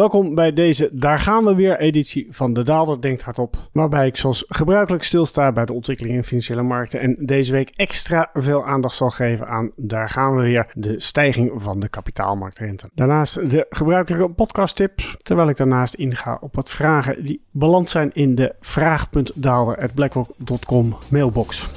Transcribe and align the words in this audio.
Welkom 0.00 0.34
bij 0.34 0.52
deze 0.52 0.90
Daar 0.92 1.18
gaan 1.18 1.44
we 1.44 1.54
weer 1.54 1.78
editie 1.78 2.26
van 2.30 2.52
De 2.52 2.62
Daalder 2.62 3.00
Denkt 3.00 3.22
Hardop. 3.22 3.56
Waarbij 3.72 4.06
ik 4.06 4.16
zoals 4.16 4.44
gebruikelijk 4.48 5.02
stilsta 5.02 5.52
bij 5.52 5.64
de 5.64 5.72
ontwikkeling 5.72 6.14
in 6.14 6.24
financiële 6.24 6.62
markten. 6.62 7.00
En 7.00 7.16
deze 7.20 7.52
week 7.52 7.70
extra 7.74 8.30
veel 8.32 8.66
aandacht 8.66 8.94
zal 8.94 9.10
geven 9.10 9.48
aan 9.48 9.70
Daar 9.76 10.08
gaan 10.08 10.36
we 10.36 10.42
weer 10.42 10.70
de 10.74 11.00
stijging 11.00 11.52
van 11.56 11.80
de 11.80 11.88
kapitaalmarktrente. 11.88 12.90
Daarnaast 12.94 13.50
de 13.50 13.66
gebruikelijke 13.68 14.30
podcasttips. 14.30 15.16
Terwijl 15.22 15.48
ik 15.48 15.56
daarnaast 15.56 15.94
inga 15.94 16.38
op 16.40 16.54
wat 16.54 16.70
vragen 16.70 17.24
die 17.24 17.42
beland 17.50 17.88
zijn 17.88 18.10
in 18.12 18.34
de 18.34 18.54
vraag.daalder.blackrock.com 18.60 20.96
mailbox. 21.08 21.68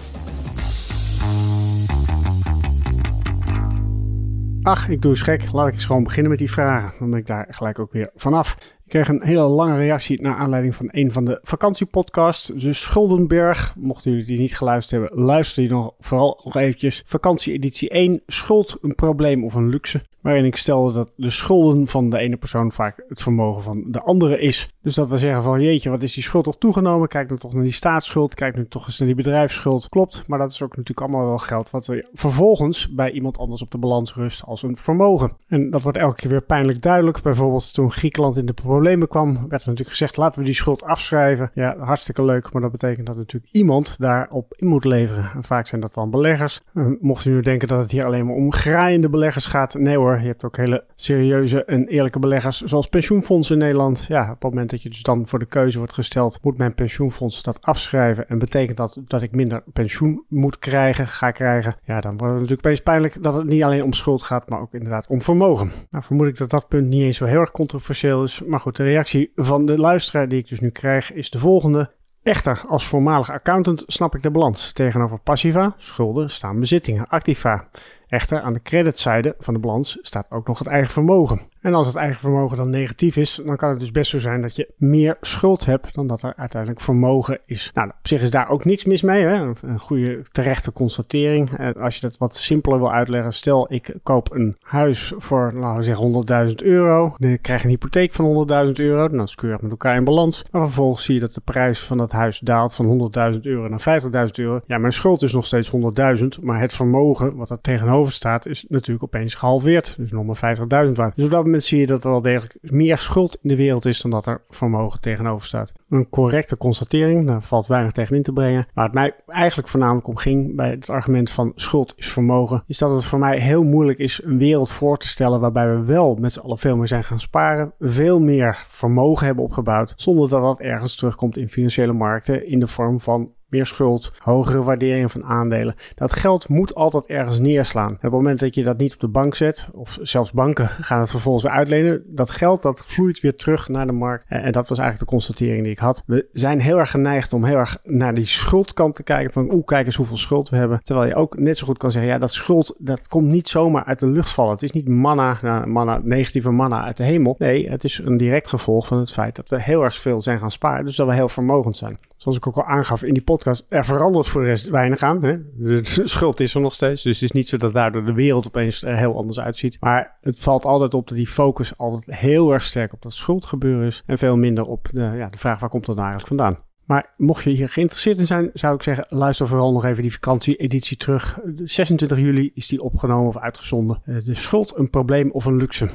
Ach, 4.63 4.89
ik 4.89 5.01
doe 5.01 5.11
eens 5.11 5.21
gek. 5.21 5.51
Laat 5.51 5.67
ik 5.67 5.73
eens 5.73 5.85
gewoon 5.85 6.03
beginnen 6.03 6.31
met 6.31 6.39
die 6.39 6.51
vragen. 6.51 6.99
Dan 6.99 7.09
ben 7.09 7.19
ik 7.19 7.27
daar 7.27 7.45
gelijk 7.49 7.79
ook 7.79 7.91
weer 7.91 8.09
vanaf. 8.15 8.57
Kreeg 8.93 9.07
een 9.07 9.23
hele 9.23 9.41
lange 9.41 9.77
reactie 9.77 10.21
naar 10.21 10.35
aanleiding 10.35 10.75
van 10.75 10.89
een 10.91 11.11
van 11.11 11.25
de 11.25 11.39
vakantiepodcasts. 11.41 12.47
De 12.47 12.73
Schuldenberg. 12.73 13.75
Mochten 13.77 14.11
jullie 14.11 14.25
die 14.25 14.39
niet 14.39 14.57
geluisterd 14.57 15.01
hebben, 15.01 15.25
luister 15.25 15.61
die 15.61 15.71
nog 15.71 15.93
vooral 15.99 16.41
nog 16.43 16.55
eventjes. 16.55 17.03
Vakantie 17.05 17.53
editie 17.53 17.89
1. 17.89 18.21
Schuld, 18.27 18.77
een 18.81 18.95
probleem 18.95 19.43
of 19.45 19.53
een 19.53 19.69
luxe 19.69 20.01
waarin 20.21 20.45
ik 20.45 20.55
stelde 20.55 20.93
dat 20.93 21.11
de 21.15 21.29
schulden 21.29 21.87
van 21.87 22.09
de 22.09 22.17
ene 22.17 22.37
persoon 22.37 22.71
vaak 22.71 23.03
het 23.07 23.21
vermogen 23.21 23.61
van 23.61 23.83
de 23.87 23.99
andere 23.99 24.39
is. 24.39 24.69
Dus 24.81 24.95
dat 24.95 25.09
we 25.09 25.17
zeggen 25.17 25.43
van 25.43 25.61
jeetje, 25.61 25.89
wat 25.89 26.03
is 26.03 26.13
die 26.13 26.23
schuld 26.23 26.43
toch 26.43 26.57
toegenomen? 26.57 27.07
Kijk 27.07 27.29
nu 27.29 27.37
toch 27.37 27.53
naar 27.53 27.63
die 27.63 27.71
staatsschuld, 27.71 28.35
kijk 28.35 28.55
nu 28.55 28.67
toch 28.67 28.85
eens 28.85 28.97
naar 28.97 29.07
die 29.07 29.17
bedrijfsschuld. 29.17 29.89
Klopt, 29.89 30.23
maar 30.27 30.39
dat 30.39 30.51
is 30.51 30.61
ook 30.61 30.69
natuurlijk 30.69 31.07
allemaal 31.07 31.27
wel 31.27 31.37
geld 31.37 31.69
wat 31.69 31.87
er 31.87 32.07
vervolgens 32.13 32.89
bij 32.89 33.11
iemand 33.11 33.37
anders 33.37 33.61
op 33.61 33.71
de 33.71 33.77
balans 33.77 34.15
rust 34.15 34.43
als 34.43 34.63
een 34.63 34.77
vermogen. 34.77 35.31
En 35.47 35.69
dat 35.69 35.81
wordt 35.81 35.97
elke 35.97 36.15
keer 36.15 36.29
weer 36.29 36.41
pijnlijk 36.41 36.81
duidelijk. 36.81 37.21
Bijvoorbeeld 37.21 37.73
toen 37.73 37.91
Griekenland 37.91 38.37
in 38.37 38.45
de 38.45 38.53
problemen 38.53 38.82
kwam, 39.07 39.33
werd 39.33 39.61
er 39.61 39.69
natuurlijk 39.69 39.89
gezegd 39.89 40.17
laten 40.17 40.39
we 40.39 40.45
die 40.45 40.55
schuld 40.55 40.83
afschrijven. 40.83 41.51
Ja, 41.53 41.75
hartstikke 41.77 42.23
leuk, 42.23 42.51
maar 42.51 42.61
dat 42.61 42.71
betekent 42.71 43.07
dat 43.07 43.15
natuurlijk 43.15 43.53
iemand 43.53 43.95
daarop 43.99 44.53
in 44.55 44.67
moet 44.67 44.85
leveren. 44.85 45.31
En 45.33 45.43
vaak 45.43 45.67
zijn 45.67 45.81
dat 45.81 45.93
dan 45.93 46.09
beleggers. 46.09 46.61
mocht 46.99 47.25
u 47.25 47.31
nu 47.31 47.41
denken 47.41 47.67
dat 47.67 47.79
het 47.79 47.91
hier 47.91 48.05
alleen 48.05 48.25
maar 48.25 48.35
om 48.35 48.53
graaiende 48.53 49.09
beleggers 49.09 49.45
gaat, 49.45 49.73
nee 49.73 49.97
hoor. 49.97 50.19
Je 50.19 50.27
hebt 50.27 50.43
ook 50.43 50.57
hele 50.57 50.83
serieuze 50.93 51.65
en 51.65 51.87
eerlijke 51.87 52.19
beleggers, 52.19 52.61
zoals 52.61 52.87
pensioenfondsen 52.87 53.55
in 53.55 53.61
Nederland. 53.61 54.05
Ja, 54.07 54.23
op 54.23 54.41
het 54.41 54.43
moment 54.43 54.69
dat 54.69 54.81
je 54.81 54.89
dus 54.89 55.01
dan 55.01 55.27
voor 55.27 55.39
de 55.39 55.45
keuze 55.45 55.77
wordt 55.77 55.93
gesteld, 55.93 56.39
moet 56.41 56.57
mijn 56.57 56.73
pensioenfonds 56.73 57.43
dat 57.43 57.61
afschrijven. 57.61 58.29
En 58.29 58.39
betekent 58.39 58.77
dat 58.77 58.97
dat 59.07 59.21
ik 59.21 59.31
minder 59.31 59.63
pensioen 59.73 60.23
moet 60.27 60.59
krijgen, 60.59 61.07
ga 61.07 61.31
krijgen. 61.31 61.75
Ja, 61.83 62.01
dan 62.01 62.17
wordt 62.17 62.33
het 62.33 62.41
natuurlijk 62.41 62.65
opeens 62.65 62.81
pijnlijk 62.81 63.23
dat 63.23 63.33
het 63.33 63.47
niet 63.47 63.63
alleen 63.63 63.83
om 63.83 63.93
schuld 63.93 64.23
gaat, 64.23 64.49
maar 64.49 64.61
ook 64.61 64.73
inderdaad 64.73 65.07
om 65.07 65.21
vermogen. 65.21 65.71
Nou, 65.89 66.03
vermoed 66.03 66.27
ik 66.27 66.37
dat 66.37 66.49
dat 66.49 66.67
punt 66.67 66.87
niet 66.87 67.01
eens 67.01 67.17
zo 67.17 67.25
heel 67.25 67.39
erg 67.39 67.51
controversieel 67.51 68.23
is. 68.23 68.41
Maar 68.47 68.59
goed, 68.63 68.75
de 68.75 68.83
reactie 68.83 69.31
van 69.35 69.65
de 69.65 69.77
luisteraar 69.77 70.27
die 70.27 70.39
ik 70.39 70.49
dus 70.49 70.59
nu 70.59 70.69
krijg 70.69 71.13
is 71.13 71.29
de 71.29 71.39
volgende. 71.39 71.91
Echter, 72.21 72.61
als 72.67 72.85
voormalig 72.87 73.31
accountant 73.31 73.83
snap 73.87 74.15
ik 74.15 74.21
de 74.21 74.31
balans. 74.31 74.71
Tegenover 74.71 75.19
passiva, 75.19 75.75
schulden, 75.77 76.29
staan 76.29 76.59
bezittingen, 76.59 77.07
activa. 77.07 77.69
Echter, 78.13 78.41
aan 78.41 78.53
de 78.53 78.61
creditzijde 78.61 79.35
van 79.39 79.53
de 79.53 79.59
balans 79.59 79.97
staat 80.01 80.31
ook 80.31 80.47
nog 80.47 80.59
het 80.59 80.67
eigen 80.67 80.91
vermogen. 80.91 81.41
En 81.61 81.73
als 81.73 81.87
het 81.87 81.95
eigen 81.95 82.19
vermogen 82.19 82.57
dan 82.57 82.69
negatief 82.69 83.15
is, 83.15 83.41
dan 83.45 83.57
kan 83.57 83.69
het 83.69 83.79
dus 83.79 83.91
best 83.91 84.09
zo 84.09 84.19
zijn 84.19 84.41
dat 84.41 84.55
je 84.55 84.73
meer 84.77 85.17
schuld 85.21 85.65
hebt 85.65 85.95
dan 85.95 86.07
dat 86.07 86.21
er 86.21 86.33
uiteindelijk 86.35 86.81
vermogen 86.81 87.39
is. 87.45 87.71
Nou, 87.73 87.87
op 87.87 88.07
zich 88.07 88.21
is 88.21 88.31
daar 88.31 88.49
ook 88.49 88.65
niks 88.65 88.85
mis 88.85 89.01
mee. 89.01 89.23
Hè? 89.23 89.51
Een 89.61 89.79
goede 89.79 90.21
terechte 90.31 90.71
constatering. 90.71 91.75
Als 91.79 91.95
je 91.95 92.01
dat 92.01 92.17
wat 92.17 92.35
simpeler 92.35 92.79
wil 92.79 92.91
uitleggen, 92.91 93.33
stel 93.33 93.73
ik 93.73 93.95
koop 94.03 94.31
een 94.31 94.57
huis 94.61 95.13
voor, 95.17 95.51
laten 95.55 95.77
we 95.77 95.83
zeggen, 95.83 96.47
100.000 96.49 96.55
euro. 96.55 97.15
Dan 97.17 97.41
krijg 97.41 97.63
een 97.63 97.69
hypotheek 97.69 98.13
van 98.13 98.47
100.000 98.67 98.71
euro. 98.73 99.09
Dan 99.09 99.21
is 99.21 99.35
keurig 99.35 99.61
met 99.61 99.71
elkaar 99.71 99.95
in 99.95 100.03
balans. 100.03 100.45
Maar 100.51 100.61
vervolgens 100.61 101.05
zie 101.05 101.13
je 101.13 101.19
dat 101.19 101.33
de 101.33 101.41
prijs 101.41 101.79
van 101.79 101.97
dat 101.97 102.11
huis 102.11 102.39
daalt 102.39 102.73
van 102.73 103.11
100.000 103.33 103.39
euro 103.41 103.67
naar 103.67 104.01
50.000 104.01 104.09
euro. 104.33 104.61
Ja, 104.65 104.77
mijn 104.77 104.93
schuld 104.93 105.21
is 105.21 105.33
nog 105.33 105.45
steeds 105.45 105.71
100.000, 106.19 106.27
maar 106.41 106.59
het 106.59 106.73
vermogen 106.73 107.35
wat 107.35 107.49
er 107.49 107.61
tegenover 107.61 108.02
staat 108.11 108.45
is 108.45 108.65
natuurlijk 108.67 109.03
opeens 109.03 109.35
gehalveerd. 109.35 109.95
Dus 109.97 110.11
nog 110.11 110.25
maar 110.25 110.57
50.000 110.57 110.91
waard. 110.91 111.15
Dus 111.15 111.25
op 111.25 111.31
dat 111.31 111.43
moment 111.43 111.63
zie 111.63 111.79
je 111.79 111.87
dat 111.87 112.03
er 112.03 112.09
wel 112.09 112.21
degelijk 112.21 112.57
meer 112.61 112.97
schuld 112.97 113.37
in 113.41 113.49
de 113.49 113.55
wereld 113.55 113.85
is 113.85 114.01
dan 114.01 114.11
dat 114.11 114.25
er 114.25 114.41
vermogen 114.49 115.01
tegenover 115.01 115.47
staat. 115.47 115.73
Een 115.89 116.09
correcte 116.09 116.57
constatering, 116.57 117.27
daar 117.27 117.41
valt 117.41 117.67
weinig 117.67 117.91
tegen 117.91 118.15
in 118.15 118.23
te 118.23 118.33
brengen. 118.33 118.65
Waar 118.73 118.85
het 118.85 118.93
mij 118.93 119.15
eigenlijk 119.27 119.69
voornamelijk 119.69 120.07
om 120.07 120.17
ging 120.17 120.55
bij 120.55 120.69
het 120.69 120.89
argument 120.89 121.31
van 121.31 121.51
schuld 121.55 121.93
is 121.95 122.11
vermogen, 122.11 122.63
is 122.67 122.77
dat 122.77 122.95
het 122.95 123.05
voor 123.05 123.19
mij 123.19 123.39
heel 123.39 123.63
moeilijk 123.63 123.99
is 123.99 124.21
een 124.23 124.37
wereld 124.37 124.71
voor 124.71 124.97
te 124.97 125.07
stellen 125.07 125.39
waarbij 125.39 125.75
we 125.75 125.85
wel 125.85 126.15
met 126.15 126.33
z'n 126.33 126.39
allen 126.39 126.57
veel 126.57 126.77
meer 126.77 126.87
zijn 126.87 127.03
gaan 127.03 127.19
sparen, 127.19 127.73
veel 127.79 128.19
meer 128.19 128.65
vermogen 128.67 129.25
hebben 129.25 129.43
opgebouwd, 129.43 129.93
zonder 129.95 130.29
dat 130.29 130.41
dat 130.41 130.59
ergens 130.59 130.95
terugkomt 130.95 131.37
in 131.37 131.49
financiële 131.49 131.93
markten 131.93 132.47
in 132.47 132.59
de 132.59 132.67
vorm 132.67 132.99
van 132.99 133.31
meer 133.53 133.65
schuld, 133.65 134.11
hogere 134.17 134.63
waardering 134.63 135.11
van 135.11 135.25
aandelen. 135.25 135.75
Dat 135.95 136.13
geld 136.13 136.49
moet 136.49 136.75
altijd 136.75 137.05
ergens 137.05 137.39
neerslaan. 137.39 137.93
Op 137.93 138.01
het 138.01 138.11
moment 138.11 138.39
dat 138.39 138.55
je 138.55 138.63
dat 138.63 138.77
niet 138.77 138.93
op 138.93 138.99
de 138.99 139.07
bank 139.07 139.35
zet, 139.35 139.67
of 139.73 139.97
zelfs 140.01 140.31
banken 140.31 140.67
gaan 140.67 140.99
het 140.99 141.09
vervolgens 141.09 141.43
weer 141.43 141.53
uitlenen, 141.53 142.03
dat 142.07 142.29
geld 142.29 142.61
dat 142.61 142.83
vloeit 142.85 143.19
weer 143.19 143.35
terug 143.35 143.67
naar 143.67 143.85
de 143.85 143.91
markt. 143.91 144.25
En 144.27 144.51
dat 144.51 144.67
was 144.67 144.77
eigenlijk 144.77 145.09
de 145.09 145.15
constatering 145.15 145.63
die 145.63 145.71
ik 145.71 145.79
had. 145.79 146.03
We 146.05 146.27
zijn 146.31 146.59
heel 146.59 146.79
erg 146.79 146.91
geneigd 146.91 147.33
om 147.33 147.43
heel 147.43 147.57
erg 147.57 147.77
naar 147.83 148.13
die 148.13 148.25
schuldkant 148.25 148.95
te 148.95 149.03
kijken. 149.03 149.33
Van 149.33 149.53
oeh, 149.53 149.65
kijk 149.65 149.85
eens 149.85 149.95
hoeveel 149.95 150.17
schuld 150.17 150.49
we 150.49 150.55
hebben. 150.55 150.79
Terwijl 150.83 151.07
je 151.07 151.15
ook 151.15 151.37
net 151.37 151.57
zo 151.57 151.65
goed 151.65 151.77
kan 151.77 151.91
zeggen, 151.91 152.11
ja, 152.11 152.17
dat 152.17 152.31
schuld, 152.31 152.75
dat 152.77 153.07
komt 153.07 153.27
niet 153.27 153.49
zomaar 153.49 153.83
uit 153.83 153.99
de 153.99 154.07
lucht 154.07 154.31
vallen. 154.31 154.51
Het 154.51 154.63
is 154.63 154.71
niet 154.71 154.87
manna, 154.87 155.37
nou, 155.41 155.67
manna, 155.67 155.99
negatieve 156.03 156.51
manna 156.51 156.83
uit 156.83 156.97
de 156.97 157.03
hemel. 157.03 157.35
Nee, 157.37 157.69
het 157.69 157.83
is 157.83 158.01
een 158.03 158.17
direct 158.17 158.49
gevolg 158.49 158.87
van 158.87 158.97
het 158.97 159.11
feit 159.11 159.35
dat 159.35 159.49
we 159.49 159.61
heel 159.61 159.83
erg 159.83 159.95
veel 159.95 160.21
zijn 160.21 160.39
gaan 160.39 160.51
sparen. 160.51 160.85
Dus 160.85 160.95
dat 160.95 161.07
we 161.07 161.13
heel 161.13 161.29
vermogend 161.29 161.77
zijn 161.77 161.97
zoals 162.23 162.37
ik 162.37 162.47
ook 162.47 162.57
al 162.57 162.65
aangaf 162.65 163.03
in 163.03 163.13
die 163.13 163.23
podcast, 163.23 163.65
er 163.69 163.85
verandert 163.85 164.27
voor 164.27 164.41
de 164.41 164.47
rest 164.47 164.69
weinig 164.69 165.01
aan. 165.01 165.23
Hè? 165.23 165.37
De 165.55 165.79
schuld 166.03 166.39
is 166.39 166.53
er 166.53 166.61
nog 166.61 166.73
steeds. 166.73 167.03
Dus 167.03 167.19
het 167.19 167.29
is 167.29 167.31
niet 167.31 167.49
zo 167.49 167.57
dat 167.57 167.73
daardoor 167.73 168.05
de 168.05 168.13
wereld 168.13 168.47
opeens 168.47 168.83
er 168.83 168.97
heel 168.97 169.17
anders 169.17 169.39
uitziet. 169.39 169.77
Maar 169.79 170.17
het 170.21 170.39
valt 170.39 170.65
altijd 170.65 170.93
op 170.93 171.07
dat 171.07 171.17
die 171.17 171.27
focus 171.27 171.77
altijd 171.77 172.19
heel 172.19 172.53
erg 172.53 172.63
sterk 172.63 172.93
op 172.93 173.01
dat 173.01 173.13
schuldgebeuren 173.13 173.87
is. 173.87 174.03
En 174.05 174.17
veel 174.17 174.37
minder 174.37 174.65
op 174.65 174.89
de, 174.91 175.01
ja, 175.01 175.29
de 175.29 175.37
vraag 175.37 175.59
waar 175.59 175.69
komt 175.69 175.85
dat 175.85 175.95
nou 175.95 176.07
eigenlijk 176.07 176.41
vandaan. 176.41 176.63
Maar 176.85 177.13
mocht 177.17 177.43
je 177.43 177.49
hier 177.49 177.69
geïnteresseerd 177.69 178.17
in 178.17 178.25
zijn, 178.25 178.49
zou 178.53 178.75
ik 178.75 178.83
zeggen, 178.83 179.05
luister 179.09 179.47
vooral 179.47 179.71
nog 179.71 179.85
even 179.85 180.01
die 180.01 180.13
vakantie-editie 180.13 180.97
terug. 180.97 181.39
26 181.55 182.17
juli 182.17 182.51
is 182.53 182.67
die 182.67 182.81
opgenomen 182.81 183.27
of 183.27 183.37
uitgezonden. 183.37 184.01
Eh, 184.03 184.15
de 184.23 184.35
schuld, 184.35 184.77
een 184.77 184.89
probleem 184.89 185.31
of 185.31 185.45
een 185.45 185.57
luxe. 185.57 185.89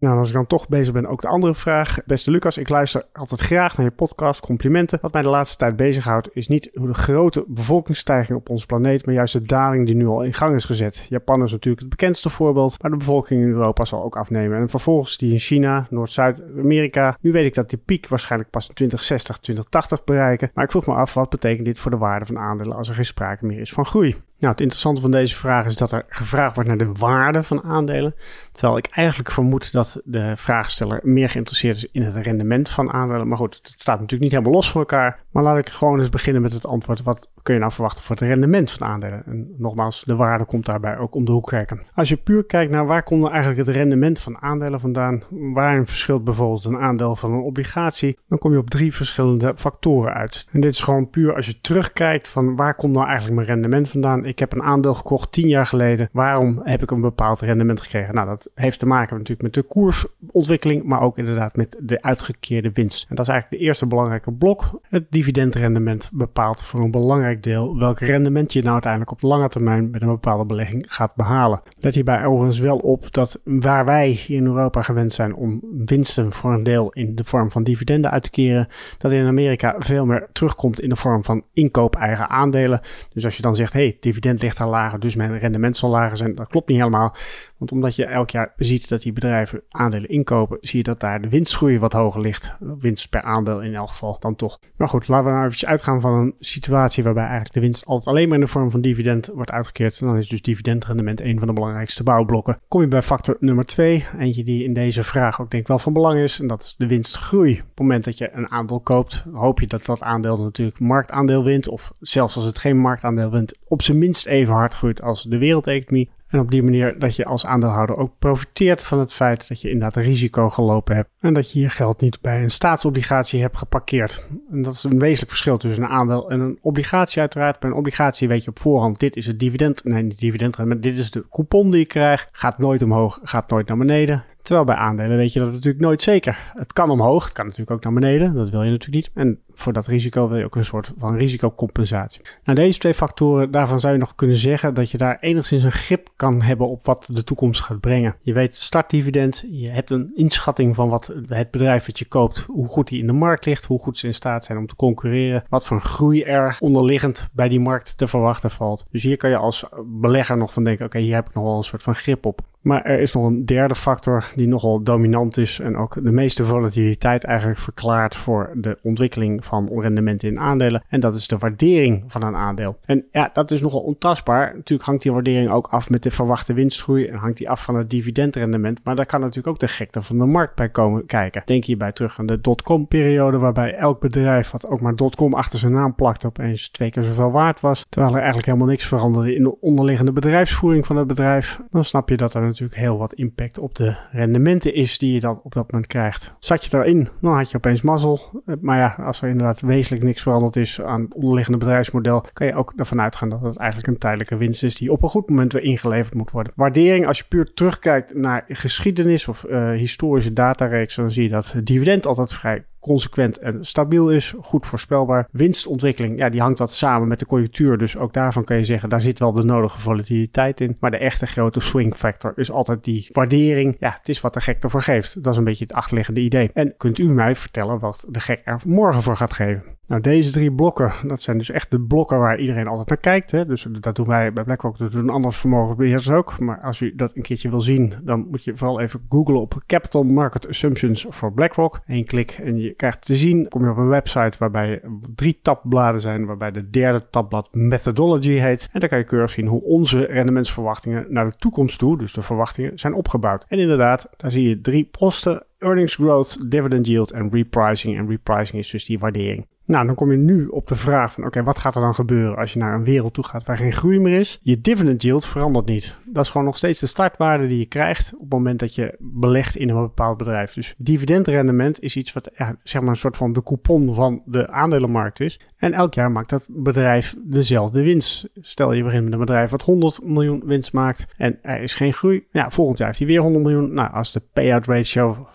Nou, 0.00 0.18
als 0.18 0.28
ik 0.28 0.34
dan 0.34 0.46
toch 0.46 0.68
bezig 0.68 0.92
ben, 0.92 1.06
ook 1.06 1.20
de 1.20 1.28
andere 1.28 1.54
vraag. 1.54 1.98
Beste 2.06 2.30
Lucas, 2.30 2.58
ik 2.58 2.68
luister 2.68 3.04
altijd 3.12 3.40
graag 3.40 3.76
naar 3.76 3.86
je 3.86 3.92
podcast. 3.92 4.40
Complimenten. 4.40 4.98
Wat 5.02 5.12
mij 5.12 5.22
de 5.22 5.28
laatste 5.28 5.56
tijd 5.56 5.76
bezighoudt, 5.76 6.28
is 6.32 6.48
niet 6.48 6.70
hoe 6.74 6.86
de 6.86 6.94
grote 6.94 7.44
bevolkingsstijging 7.46 8.38
op 8.38 8.48
onze 8.48 8.66
planeet, 8.66 9.06
maar 9.06 9.14
juist 9.14 9.32
de 9.32 9.42
daling 9.42 9.86
die 9.86 9.94
nu 9.94 10.06
al 10.06 10.24
in 10.24 10.32
gang 10.32 10.54
is 10.54 10.64
gezet. 10.64 11.06
Japan 11.08 11.42
is 11.42 11.50
natuurlijk 11.50 11.80
het 11.80 11.90
bekendste 11.90 12.30
voorbeeld, 12.30 12.82
maar 12.82 12.90
de 12.90 12.96
bevolking 12.96 13.42
in 13.42 13.48
Europa 13.48 13.84
zal 13.84 14.02
ook 14.02 14.16
afnemen. 14.16 14.58
En 14.58 14.68
vervolgens 14.68 15.18
die 15.18 15.32
in 15.32 15.38
China, 15.38 15.86
Noord-Zuid-Amerika. 15.90 17.16
Nu 17.20 17.32
weet 17.32 17.46
ik 17.46 17.54
dat 17.54 17.70
die 17.70 17.82
piek 17.84 18.08
waarschijnlijk 18.08 18.50
pas 18.50 18.68
in 18.68 18.74
2060, 18.74 19.38
2080 19.38 20.04
bereiken. 20.04 20.50
Maar 20.54 20.64
ik 20.64 20.70
vroeg 20.70 20.86
me 20.86 20.94
af, 20.94 21.14
wat 21.14 21.30
betekent 21.30 21.66
dit 21.66 21.78
voor 21.78 21.90
de 21.90 21.96
waarde 21.96 22.26
van 22.26 22.38
aandelen 22.38 22.76
als 22.76 22.88
er 22.88 22.94
geen 22.94 23.04
sprake 23.04 23.46
meer 23.46 23.60
is 23.60 23.72
van 23.72 23.86
groei? 23.86 24.16
Nou, 24.40 24.52
het 24.52 24.60
interessante 24.60 25.00
van 25.00 25.10
deze 25.10 25.34
vraag 25.34 25.66
is 25.66 25.76
dat 25.76 25.92
er 25.92 26.04
gevraagd 26.08 26.54
wordt 26.54 26.68
naar 26.68 26.78
de 26.78 26.92
waarde 26.92 27.42
van 27.42 27.62
aandelen. 27.62 28.14
Terwijl 28.52 28.78
ik 28.78 28.86
eigenlijk 28.86 29.30
vermoed 29.30 29.72
dat 29.72 30.00
de 30.04 30.32
vraagsteller 30.36 31.00
meer 31.02 31.28
geïnteresseerd 31.28 31.76
is 31.76 31.88
in 31.92 32.02
het 32.02 32.16
rendement 32.16 32.68
van 32.68 32.90
aandelen. 32.92 33.28
Maar 33.28 33.36
goed, 33.36 33.54
het 33.54 33.80
staat 33.80 34.00
natuurlijk 34.00 34.22
niet 34.22 34.30
helemaal 34.30 34.52
los 34.52 34.70
van 34.70 34.80
elkaar. 34.80 35.20
Maar 35.30 35.42
laat 35.42 35.58
ik 35.58 35.68
gewoon 35.68 35.98
eens 35.98 36.08
beginnen 36.08 36.42
met 36.42 36.52
het 36.52 36.66
antwoord. 36.66 37.02
Wat 37.02 37.28
kun 37.42 37.54
je 37.54 37.60
nou 37.60 37.72
verwachten 37.72 38.04
voor 38.04 38.16
het 38.16 38.24
rendement 38.24 38.70
van 38.70 38.86
aandelen? 38.86 39.22
En 39.26 39.54
nogmaals, 39.58 40.02
de 40.06 40.16
waarde 40.16 40.44
komt 40.44 40.66
daarbij 40.66 40.98
ook 40.98 41.14
om 41.14 41.24
de 41.24 41.32
hoek 41.32 41.46
kijken. 41.46 41.82
Als 41.94 42.08
je 42.08 42.16
puur 42.16 42.44
kijkt 42.44 42.72
naar 42.72 42.86
waar 42.86 43.02
komt 43.02 43.20
nou 43.20 43.32
eigenlijk 43.32 43.66
het 43.66 43.76
rendement 43.76 44.18
van 44.18 44.42
aandelen 44.42 44.80
vandaan? 44.80 45.22
Waarin 45.30 45.86
verschilt 45.86 46.24
bijvoorbeeld 46.24 46.64
een 46.64 46.78
aandeel 46.78 47.16
van 47.16 47.32
een 47.32 47.42
obligatie? 47.42 48.18
Dan 48.28 48.38
kom 48.38 48.52
je 48.52 48.58
op 48.58 48.70
drie 48.70 48.94
verschillende 48.94 49.52
factoren 49.56 50.14
uit. 50.14 50.48
En 50.52 50.60
dit 50.60 50.72
is 50.72 50.82
gewoon 50.82 51.10
puur 51.10 51.34
als 51.34 51.46
je 51.46 51.60
terugkijkt 51.60 52.28
van 52.28 52.56
waar 52.56 52.74
komt 52.74 52.92
nou 52.92 53.06
eigenlijk 53.06 53.34
mijn 53.36 53.48
rendement 53.48 53.88
vandaan? 53.88 54.28
Ik 54.30 54.38
heb 54.38 54.52
een 54.52 54.62
aandeel 54.62 54.94
gekocht 54.94 55.32
tien 55.32 55.48
jaar 55.48 55.66
geleden. 55.66 56.08
Waarom 56.12 56.60
heb 56.62 56.82
ik 56.82 56.90
een 56.90 57.00
bepaald 57.00 57.40
rendement 57.40 57.80
gekregen? 57.80 58.14
Nou, 58.14 58.26
dat 58.26 58.50
heeft 58.54 58.78
te 58.78 58.86
maken 58.86 59.16
natuurlijk 59.16 59.42
met 59.42 59.54
de 59.54 59.62
koersontwikkeling, 59.62 60.84
maar 60.84 61.00
ook 61.00 61.18
inderdaad 61.18 61.56
met 61.56 61.76
de 61.80 62.02
uitgekeerde 62.02 62.70
winst. 62.72 63.06
En 63.08 63.16
dat 63.16 63.26
is 63.26 63.32
eigenlijk 63.32 63.62
de 63.62 63.68
eerste 63.68 63.86
belangrijke 63.86 64.32
blok. 64.32 64.80
Het 64.82 65.06
dividendrendement 65.10 66.10
bepaalt 66.12 66.62
voor 66.62 66.80
een 66.80 66.90
belangrijk 66.90 67.42
deel 67.42 67.78
welk 67.78 67.98
rendement 67.98 68.52
je 68.52 68.60
nou 68.60 68.72
uiteindelijk 68.72 69.12
op 69.12 69.22
lange 69.22 69.48
termijn 69.48 69.90
met 69.90 70.02
een 70.02 70.08
bepaalde 70.08 70.44
belegging 70.44 70.84
gaat 70.88 71.14
behalen. 71.14 71.62
Let 71.78 71.94
hierbij 71.94 72.24
overigens 72.24 72.58
wel 72.58 72.78
op 72.78 73.12
dat 73.12 73.40
waar 73.44 73.84
wij 73.84 74.20
in 74.26 74.46
Europa 74.46 74.82
gewend 74.82 75.12
zijn 75.12 75.34
om 75.34 75.60
winsten 75.84 76.32
voor 76.32 76.52
een 76.52 76.62
deel 76.62 76.92
in 76.92 77.14
de 77.14 77.24
vorm 77.24 77.50
van 77.50 77.62
dividenden 77.62 78.10
uit 78.10 78.22
te 78.22 78.30
keren, 78.30 78.68
dat 78.98 79.12
in 79.12 79.26
Amerika 79.26 79.74
veel 79.78 80.06
meer 80.06 80.28
terugkomt 80.32 80.80
in 80.80 80.88
de 80.88 80.96
vorm 80.96 81.24
van 81.24 81.44
inkoop 81.52 81.96
eigen 81.96 82.28
aandelen. 82.28 82.80
Dus 83.12 83.24
als 83.24 83.36
je 83.36 83.42
dan 83.42 83.54
zegt, 83.54 83.72
hey, 83.72 83.96
dividend 84.00 84.18
dividend 84.20 84.42
ligt 84.42 84.58
daar 84.58 84.68
lager, 84.68 85.00
dus 85.00 85.14
mijn 85.14 85.38
rendement 85.38 85.76
zal 85.76 85.90
lager 85.90 86.16
zijn. 86.16 86.34
Dat 86.34 86.48
klopt 86.48 86.68
niet 86.68 86.78
helemaal. 86.78 87.14
Want 87.56 87.72
omdat 87.72 87.96
je 87.96 88.04
elk 88.04 88.30
jaar 88.30 88.52
ziet 88.56 88.88
dat 88.88 89.02
die 89.02 89.12
bedrijven 89.12 89.62
aandelen 89.70 90.08
inkopen, 90.08 90.58
zie 90.60 90.78
je 90.78 90.84
dat 90.84 91.00
daar 91.00 91.20
de 91.20 91.28
winstgroei 91.28 91.78
wat 91.78 91.92
hoger 91.92 92.20
ligt. 92.20 92.54
Winst 92.78 93.08
per 93.10 93.22
aandeel 93.22 93.62
in 93.62 93.74
elk 93.74 93.88
geval 93.88 94.16
dan 94.20 94.36
toch. 94.36 94.58
Maar 94.76 94.88
goed, 94.88 95.08
laten 95.08 95.24
we 95.24 95.30
nou 95.30 95.44
eventjes 95.44 95.68
uitgaan 95.68 96.00
van 96.00 96.14
een 96.14 96.34
situatie 96.38 97.02
waarbij 97.02 97.22
eigenlijk 97.22 97.54
de 97.54 97.60
winst 97.60 97.86
altijd 97.86 98.06
alleen 98.06 98.28
maar 98.28 98.38
in 98.38 98.44
de 98.44 98.50
vorm 98.50 98.70
van 98.70 98.80
dividend 98.80 99.26
wordt 99.34 99.50
uitgekeerd. 99.50 100.00
En 100.00 100.06
dan 100.06 100.16
is 100.16 100.28
dus 100.28 100.42
dividendrendement 100.42 101.20
een 101.20 101.38
van 101.38 101.46
de 101.46 101.52
belangrijkste 101.52 102.02
bouwblokken. 102.02 102.60
Kom 102.68 102.80
je 102.80 102.88
bij 102.88 103.02
factor 103.02 103.36
nummer 103.40 103.66
twee, 103.66 104.06
eentje 104.18 104.44
die 104.44 104.64
in 104.64 104.74
deze 104.74 105.02
vraag 105.02 105.40
ook 105.40 105.50
denk 105.50 105.62
ik 105.62 105.68
wel 105.68 105.78
van 105.78 105.92
belang 105.92 106.18
is. 106.18 106.40
En 106.40 106.46
dat 106.46 106.62
is 106.62 106.74
de 106.76 106.86
winstgroei. 106.86 107.52
Op 107.52 107.58
het 107.58 107.78
moment 107.78 108.04
dat 108.04 108.18
je 108.18 108.30
een 108.32 108.50
aandeel 108.50 108.80
koopt, 108.80 109.24
hoop 109.32 109.60
je 109.60 109.66
dat 109.66 109.86
dat 109.86 110.02
aandeel 110.02 110.38
natuurlijk 110.38 110.78
marktaandeel 110.78 111.44
wint. 111.44 111.68
Of 111.68 111.92
zelfs 112.00 112.36
als 112.36 112.44
het 112.44 112.58
geen 112.58 112.78
marktaandeel 112.78 113.30
wint, 113.30 113.58
op 113.68 113.82
zijn 113.82 113.98
minst 113.98 114.09
even 114.26 114.54
hard 114.54 114.74
groeit 114.74 115.02
als 115.02 115.22
de 115.22 115.38
wereldeconomie. 115.38 116.10
En 116.30 116.38
op 116.38 116.50
die 116.50 116.62
manier 116.62 116.98
dat 116.98 117.16
je 117.16 117.24
als 117.24 117.46
aandeelhouder 117.46 117.96
ook 117.96 118.12
profiteert 118.18 118.82
van 118.82 118.98
het 118.98 119.12
feit 119.12 119.48
dat 119.48 119.60
je 119.60 119.70
inderdaad 119.70 120.04
risico 120.04 120.50
gelopen 120.50 120.96
hebt. 120.96 121.08
En 121.20 121.32
dat 121.34 121.52
je 121.52 121.60
je 121.60 121.68
geld 121.68 122.00
niet 122.00 122.20
bij 122.20 122.42
een 122.42 122.50
staatsobligatie 122.50 123.40
hebt 123.40 123.56
geparkeerd. 123.56 124.26
En 124.50 124.62
dat 124.62 124.74
is 124.74 124.84
een 124.84 124.98
wezenlijk 124.98 125.30
verschil 125.30 125.56
tussen 125.56 125.84
een 125.84 125.90
aandeel 125.90 126.30
en 126.30 126.40
een 126.40 126.58
obligatie 126.62 127.20
uiteraard. 127.20 127.58
Bij 127.58 127.70
een 127.70 127.76
obligatie 127.76 128.28
weet 128.28 128.44
je 128.44 128.50
op 128.50 128.58
voorhand, 128.58 129.00
dit 129.00 129.16
is 129.16 129.26
het 129.26 129.38
dividend. 129.38 129.84
Nee, 129.84 130.02
niet 130.02 130.18
dividend, 130.18 130.56
maar 130.56 130.80
dit 130.80 130.98
is 130.98 131.10
de 131.10 131.24
coupon 131.30 131.70
die 131.70 131.80
je 131.80 131.86
krijgt. 131.86 132.28
Gaat 132.32 132.58
nooit 132.58 132.82
omhoog, 132.82 133.18
gaat 133.22 133.50
nooit 133.50 133.68
naar 133.68 133.76
beneden. 133.76 134.24
Terwijl 134.42 134.66
bij 134.66 134.74
aandelen 134.74 135.16
weet 135.16 135.32
je 135.32 135.40
dat 135.40 135.52
natuurlijk 135.52 135.84
nooit 135.84 136.02
zeker. 136.02 136.52
Het 136.54 136.72
kan 136.72 136.90
omhoog, 136.90 137.24
het 137.24 137.32
kan 137.32 137.44
natuurlijk 137.44 137.70
ook 137.70 137.84
naar 137.84 137.92
beneden. 137.92 138.34
Dat 138.34 138.50
wil 138.50 138.62
je 138.62 138.70
natuurlijk 138.70 139.06
niet. 139.06 139.10
En 139.14 139.38
voor 139.54 139.72
dat 139.72 139.86
risico 139.86 140.28
wil 140.28 140.38
je 140.38 140.44
ook 140.44 140.56
een 140.56 140.64
soort 140.64 140.92
van 140.96 141.16
risicocompensatie. 141.16 142.20
Nou, 142.44 142.58
deze 142.58 142.78
twee 142.78 142.94
factoren, 142.94 143.50
daarvan 143.50 143.80
zou 143.80 143.92
je 143.92 143.98
nog 143.98 144.14
kunnen 144.14 144.36
zeggen 144.36 144.74
dat 144.74 144.90
je 144.90 144.98
daar 144.98 145.18
enigszins 145.20 145.62
een 145.62 145.72
grip 145.72 146.08
kan 146.16 146.42
hebben 146.42 146.66
op 146.66 146.84
wat 146.84 147.10
de 147.12 147.24
toekomst 147.24 147.60
gaat 147.60 147.80
brengen. 147.80 148.16
Je 148.20 148.32
weet 148.32 148.56
startdividend, 148.56 149.44
je 149.50 149.68
hebt 149.68 149.90
een 149.90 150.12
inschatting 150.14 150.74
van 150.74 150.88
wat 150.88 151.14
het 151.26 151.50
bedrijf 151.50 151.86
dat 151.86 151.98
je 151.98 152.04
koopt, 152.04 152.38
hoe 152.38 152.68
goed 152.68 152.88
die 152.88 153.00
in 153.00 153.06
de 153.06 153.12
markt 153.12 153.46
ligt, 153.46 153.64
hoe 153.64 153.78
goed 153.78 153.98
ze 153.98 154.06
in 154.06 154.14
staat 154.14 154.44
zijn 154.44 154.58
om 154.58 154.66
te 154.66 154.76
concurreren, 154.76 155.44
wat 155.48 155.66
voor 155.66 155.80
groei 155.80 156.22
er 156.22 156.56
onderliggend 156.60 157.28
bij 157.32 157.48
die 157.48 157.60
markt 157.60 157.98
te 157.98 158.08
verwachten 158.08 158.50
valt. 158.50 158.84
Dus 158.90 159.02
hier 159.02 159.16
kan 159.16 159.30
je 159.30 159.36
als 159.36 159.64
belegger 159.84 160.36
nog 160.36 160.52
van 160.52 160.64
denken, 160.64 160.86
oké, 160.86 160.98
hier 160.98 161.14
heb 161.14 161.28
ik 161.28 161.34
nog 161.34 161.44
wel 161.44 161.56
een 161.56 161.62
soort 161.62 161.82
van 161.82 161.94
grip 161.94 162.26
op. 162.26 162.40
Maar 162.60 162.82
er 162.82 163.00
is 163.00 163.12
nog 163.12 163.24
een 163.24 163.46
derde 163.46 163.74
factor 163.74 164.24
die 164.34 164.48
nogal 164.48 164.82
dominant 164.82 165.36
is 165.36 165.58
en 165.58 165.76
ook 165.76 165.94
de 166.04 166.10
meeste 166.10 166.44
volatiliteit 166.44 167.24
eigenlijk 167.24 167.58
verklaart 167.58 168.16
voor 168.16 168.50
de 168.54 168.78
ontwikkeling 168.82 169.44
van 169.44 169.80
rendementen 169.80 170.28
in 170.28 170.38
aandelen. 170.38 170.82
En 170.88 171.00
dat 171.00 171.14
is 171.14 171.28
de 171.28 171.38
waardering 171.38 172.04
van 172.06 172.22
een 172.22 172.36
aandeel. 172.36 172.78
En 172.84 173.04
ja, 173.10 173.30
dat 173.32 173.50
is 173.50 173.60
nogal 173.60 173.80
ontastbaar. 173.80 174.52
Natuurlijk 174.54 174.88
hangt 174.88 175.02
die 175.02 175.12
waardering 175.12 175.50
ook 175.50 175.66
af 175.66 175.90
met 175.90 176.02
de 176.02 176.10
verwachte 176.10 176.54
winstgroei 176.54 177.06
en 177.06 177.16
hangt 177.16 177.36
die 177.36 177.50
af 177.50 177.64
van 177.64 177.74
het 177.74 177.90
dividendrendement. 177.90 178.80
Maar 178.84 178.96
daar 178.96 179.06
kan 179.06 179.20
natuurlijk 179.20 179.48
ook 179.48 179.58
de 179.58 179.68
gekte 179.68 180.02
van 180.02 180.18
de 180.18 180.26
markt 180.26 180.54
bij 180.54 180.68
komen 180.68 181.06
kijken. 181.06 181.42
Denk 181.44 181.64
hierbij 181.64 181.92
terug 181.92 182.18
aan 182.18 182.26
de 182.26 182.40
dotcom-periode, 182.40 183.38
waarbij 183.38 183.74
elk 183.74 184.00
bedrijf 184.00 184.50
wat 184.50 184.68
ook 184.68 184.80
maar 184.80 184.96
dotcom 184.96 185.34
achter 185.34 185.58
zijn 185.58 185.72
naam 185.72 185.94
plakte, 185.94 186.26
opeens 186.26 186.68
twee 186.68 186.90
keer 186.90 187.02
zoveel 187.02 187.30
waard 187.30 187.60
was. 187.60 187.86
Terwijl 187.88 188.12
er 188.12 188.18
eigenlijk 188.18 188.46
helemaal 188.46 188.68
niks 188.68 188.86
veranderde 188.86 189.34
in 189.34 189.42
de 189.42 189.60
onderliggende 189.60 190.12
bedrijfsvoering 190.12 190.86
van 190.86 190.96
het 190.96 191.06
bedrijf. 191.06 191.60
Dan 191.70 191.84
snap 191.84 192.08
je 192.08 192.16
dat 192.16 192.34
er 192.34 192.49
natuurlijk 192.50 192.80
heel 192.80 192.98
wat 192.98 193.12
impact 193.12 193.58
op 193.58 193.74
de 193.74 193.96
rendementen 194.12 194.74
is 194.74 194.98
die 194.98 195.12
je 195.12 195.20
dan 195.20 195.40
op 195.42 195.52
dat 195.52 195.70
moment 195.70 195.90
krijgt. 195.90 196.34
Zat 196.38 196.64
je 196.64 196.70
daarin, 196.70 197.08
dan 197.20 197.34
had 197.34 197.50
je 197.50 197.56
opeens 197.56 197.82
mazzel. 197.82 198.42
Maar 198.60 198.78
ja, 198.78 199.04
als 199.04 199.22
er 199.22 199.28
inderdaad 199.28 199.60
wezenlijk 199.60 200.04
niks 200.04 200.22
veranderd 200.22 200.56
is 200.56 200.80
aan 200.80 201.00
het 201.00 201.14
onderliggende 201.14 201.58
bedrijfsmodel, 201.58 202.24
kan 202.32 202.46
je 202.46 202.54
ook 202.54 202.72
ervan 202.76 203.00
uitgaan 203.00 203.28
dat 203.28 203.40
het 203.40 203.56
eigenlijk 203.56 203.88
een 203.88 203.98
tijdelijke 203.98 204.36
winst 204.36 204.62
is 204.62 204.76
die 204.76 204.92
op 204.92 205.02
een 205.02 205.08
goed 205.08 205.28
moment 205.28 205.52
weer 205.52 205.62
ingeleverd 205.62 206.14
moet 206.14 206.30
worden. 206.30 206.52
Waardering, 206.56 207.06
als 207.06 207.18
je 207.18 207.24
puur 207.28 207.52
terugkijkt 207.54 208.14
naar 208.14 208.44
geschiedenis 208.48 209.28
of 209.28 209.44
uh, 209.48 209.70
historische 209.70 210.32
datareeks, 210.32 210.94
dan 210.94 211.10
zie 211.10 211.22
je 211.22 211.28
dat 211.28 211.54
dividend 211.64 212.06
altijd 212.06 212.32
vrij 212.32 212.64
consequent 212.80 213.38
en 213.38 213.64
stabiel 213.64 214.10
is, 214.10 214.34
goed 214.40 214.66
voorspelbaar. 214.66 215.28
Winstontwikkeling, 215.32 216.18
ja, 216.18 216.28
die 216.28 216.40
hangt 216.40 216.58
wat 216.58 216.72
samen 216.72 217.08
met 217.08 217.18
de 217.18 217.26
conjunctuur. 217.26 217.78
Dus 217.78 217.96
ook 217.96 218.12
daarvan 218.12 218.44
kan 218.44 218.56
je 218.56 218.64
zeggen, 218.64 218.88
daar 218.88 219.00
zit 219.00 219.18
wel 219.18 219.32
de 219.32 219.44
nodige 219.44 219.80
volatiliteit 219.80 220.60
in. 220.60 220.76
Maar 220.80 220.90
de 220.90 220.98
echte 220.98 221.26
grote 221.26 221.60
swing 221.60 221.96
factor 221.96 222.32
is 222.36 222.50
altijd 222.50 222.84
die 222.84 223.08
waardering. 223.12 223.76
Ja, 223.78 223.90
het 223.90 224.08
is 224.08 224.20
wat 224.20 224.34
de 224.34 224.40
gek 224.40 224.62
ervoor 224.62 224.82
geeft. 224.82 225.22
Dat 225.22 225.32
is 225.32 225.38
een 225.38 225.44
beetje 225.44 225.64
het 225.64 225.74
achterliggende 225.74 226.20
idee. 226.20 226.50
En 226.52 226.74
kunt 226.76 226.98
u 226.98 227.08
mij 227.08 227.34
vertellen 227.34 227.78
wat 227.78 228.06
de 228.08 228.20
gek 228.20 228.40
er 228.44 228.60
morgen 228.64 229.02
voor 229.02 229.16
gaat 229.16 229.32
geven? 229.32 229.78
Nou, 229.90 230.02
deze 230.02 230.32
drie 230.32 230.52
blokken, 230.52 230.92
dat 231.06 231.20
zijn 231.20 231.38
dus 231.38 231.50
echt 231.50 231.70
de 231.70 231.80
blokken 231.80 232.18
waar 232.18 232.38
iedereen 232.38 232.66
altijd 232.66 232.88
naar 232.88 232.98
kijkt. 232.98 233.30
Hè? 233.30 233.46
Dus 233.46 233.66
dat 233.80 233.96
doen 233.96 234.06
wij 234.06 234.32
bij 234.32 234.44
BlackRock, 234.44 234.78
dat 234.78 234.92
doen 234.92 235.10
andere 235.10 235.34
vermogensbeheerders 235.34 236.10
ook. 236.10 236.40
Maar 236.40 236.60
als 236.60 236.80
u 236.80 236.94
dat 236.94 237.16
een 237.16 237.22
keertje 237.22 237.50
wil 237.50 237.60
zien, 237.60 237.94
dan 238.02 238.26
moet 238.30 238.44
je 238.44 238.56
vooral 238.56 238.80
even 238.80 239.00
googlen 239.08 239.40
op 239.40 239.62
Capital 239.66 240.02
Market 240.02 240.48
Assumptions 240.48 241.06
voor 241.08 241.32
BlackRock. 241.32 241.80
Eén 241.86 242.04
klik 242.04 242.30
en 242.30 242.56
je 242.56 242.74
krijgt 242.74 243.06
te 243.06 243.16
zien, 243.16 243.48
kom 243.48 243.64
je 243.64 243.70
op 243.70 243.76
een 243.76 243.88
website 243.88 244.38
waarbij 244.38 244.82
drie 245.14 245.38
tabbladen 245.42 246.00
zijn, 246.00 246.26
waarbij 246.26 246.50
de 246.50 246.70
derde 246.70 247.08
tabblad 247.10 247.48
Methodology 247.54 248.30
heet. 248.30 248.68
En 248.72 248.80
dan 248.80 248.88
kan 248.88 248.98
je 248.98 249.04
keurig 249.04 249.30
zien 249.30 249.46
hoe 249.46 249.62
onze 249.62 250.04
rendementsverwachtingen 250.04 251.06
naar 251.08 251.26
de 251.26 251.36
toekomst 251.36 251.78
toe, 251.78 251.98
dus 251.98 252.12
de 252.12 252.22
verwachtingen, 252.22 252.78
zijn 252.78 252.94
opgebouwd. 252.94 253.44
En 253.48 253.58
inderdaad, 253.58 254.08
daar 254.16 254.30
zie 254.30 254.48
je 254.48 254.60
drie 254.60 254.84
posten. 254.84 255.44
Earnings 255.58 255.94
growth, 255.94 256.50
dividend 256.50 256.86
yield 256.86 257.10
en 257.10 257.30
repricing. 257.30 257.98
En 257.98 258.08
repricing 258.08 258.58
is 258.58 258.70
dus 258.70 258.84
die 258.84 258.98
waardering. 258.98 259.46
Nou, 259.70 259.86
dan 259.86 259.94
kom 259.94 260.10
je 260.10 260.16
nu 260.16 260.46
op 260.46 260.66
de 260.66 260.74
vraag 260.74 261.12
van 261.12 261.24
oké, 261.26 261.42
wat 261.42 261.58
gaat 261.58 261.74
er 261.74 261.80
dan 261.80 261.94
gebeuren 261.94 262.36
als 262.36 262.52
je 262.52 262.58
naar 262.58 262.74
een 262.74 262.84
wereld 262.84 263.14
toe 263.14 263.24
gaat 263.24 263.46
waar 263.46 263.56
geen 263.56 263.72
groei 263.72 264.00
meer 264.00 264.18
is? 264.18 264.38
Je 264.42 264.60
dividend 264.60 265.02
yield 265.02 265.26
verandert 265.26 265.66
niet. 265.66 265.96
Dat 266.04 266.24
is 266.24 266.30
gewoon 266.30 266.46
nog 266.46 266.56
steeds 266.56 266.80
de 266.80 266.86
startwaarde 266.86 267.46
die 267.46 267.58
je 267.58 267.66
krijgt 267.66 268.12
op 268.14 268.20
het 268.20 268.30
moment 268.30 268.58
dat 268.58 268.74
je 268.74 268.96
belegt 268.98 269.56
in 269.56 269.68
een 269.68 269.80
bepaald 269.80 270.16
bedrijf. 270.16 270.52
Dus 270.52 270.74
dividendrendement 270.78 271.80
is 271.80 271.96
iets 271.96 272.12
wat 272.12 272.30
ja, 272.34 272.56
zeg 272.62 272.80
maar 272.80 272.90
een 272.90 272.96
soort 272.96 273.16
van 273.16 273.32
de 273.32 273.42
coupon 273.42 273.94
van 273.94 274.22
de 274.24 274.48
aandelenmarkt 274.48 275.20
is. 275.20 275.40
En 275.56 275.72
elk 275.72 275.94
jaar 275.94 276.10
maakt 276.10 276.30
dat 276.30 276.46
bedrijf 276.50 277.14
dezelfde 277.18 277.82
winst. 277.82 278.28
Stel 278.34 278.72
je 278.72 278.82
begint 278.82 279.04
met 279.04 279.12
een 279.12 279.18
bedrijf 279.18 279.50
wat 279.50 279.62
100 279.62 280.02
miljoen 280.02 280.42
winst 280.44 280.72
maakt 280.72 281.06
en 281.16 281.38
er 281.42 281.62
is 281.62 281.74
geen 281.74 281.92
groei. 281.92 282.26
Ja, 282.30 282.50
volgend 282.50 282.78
jaar 282.78 282.86
heeft 282.86 282.98
hij 282.98 283.08
weer 283.08 283.20
100 283.20 283.44
miljoen. 283.44 283.74
Nou, 283.74 283.92
als 283.92 284.12
de 284.12 284.22
payout 284.32 284.66
ratio 284.66 285.28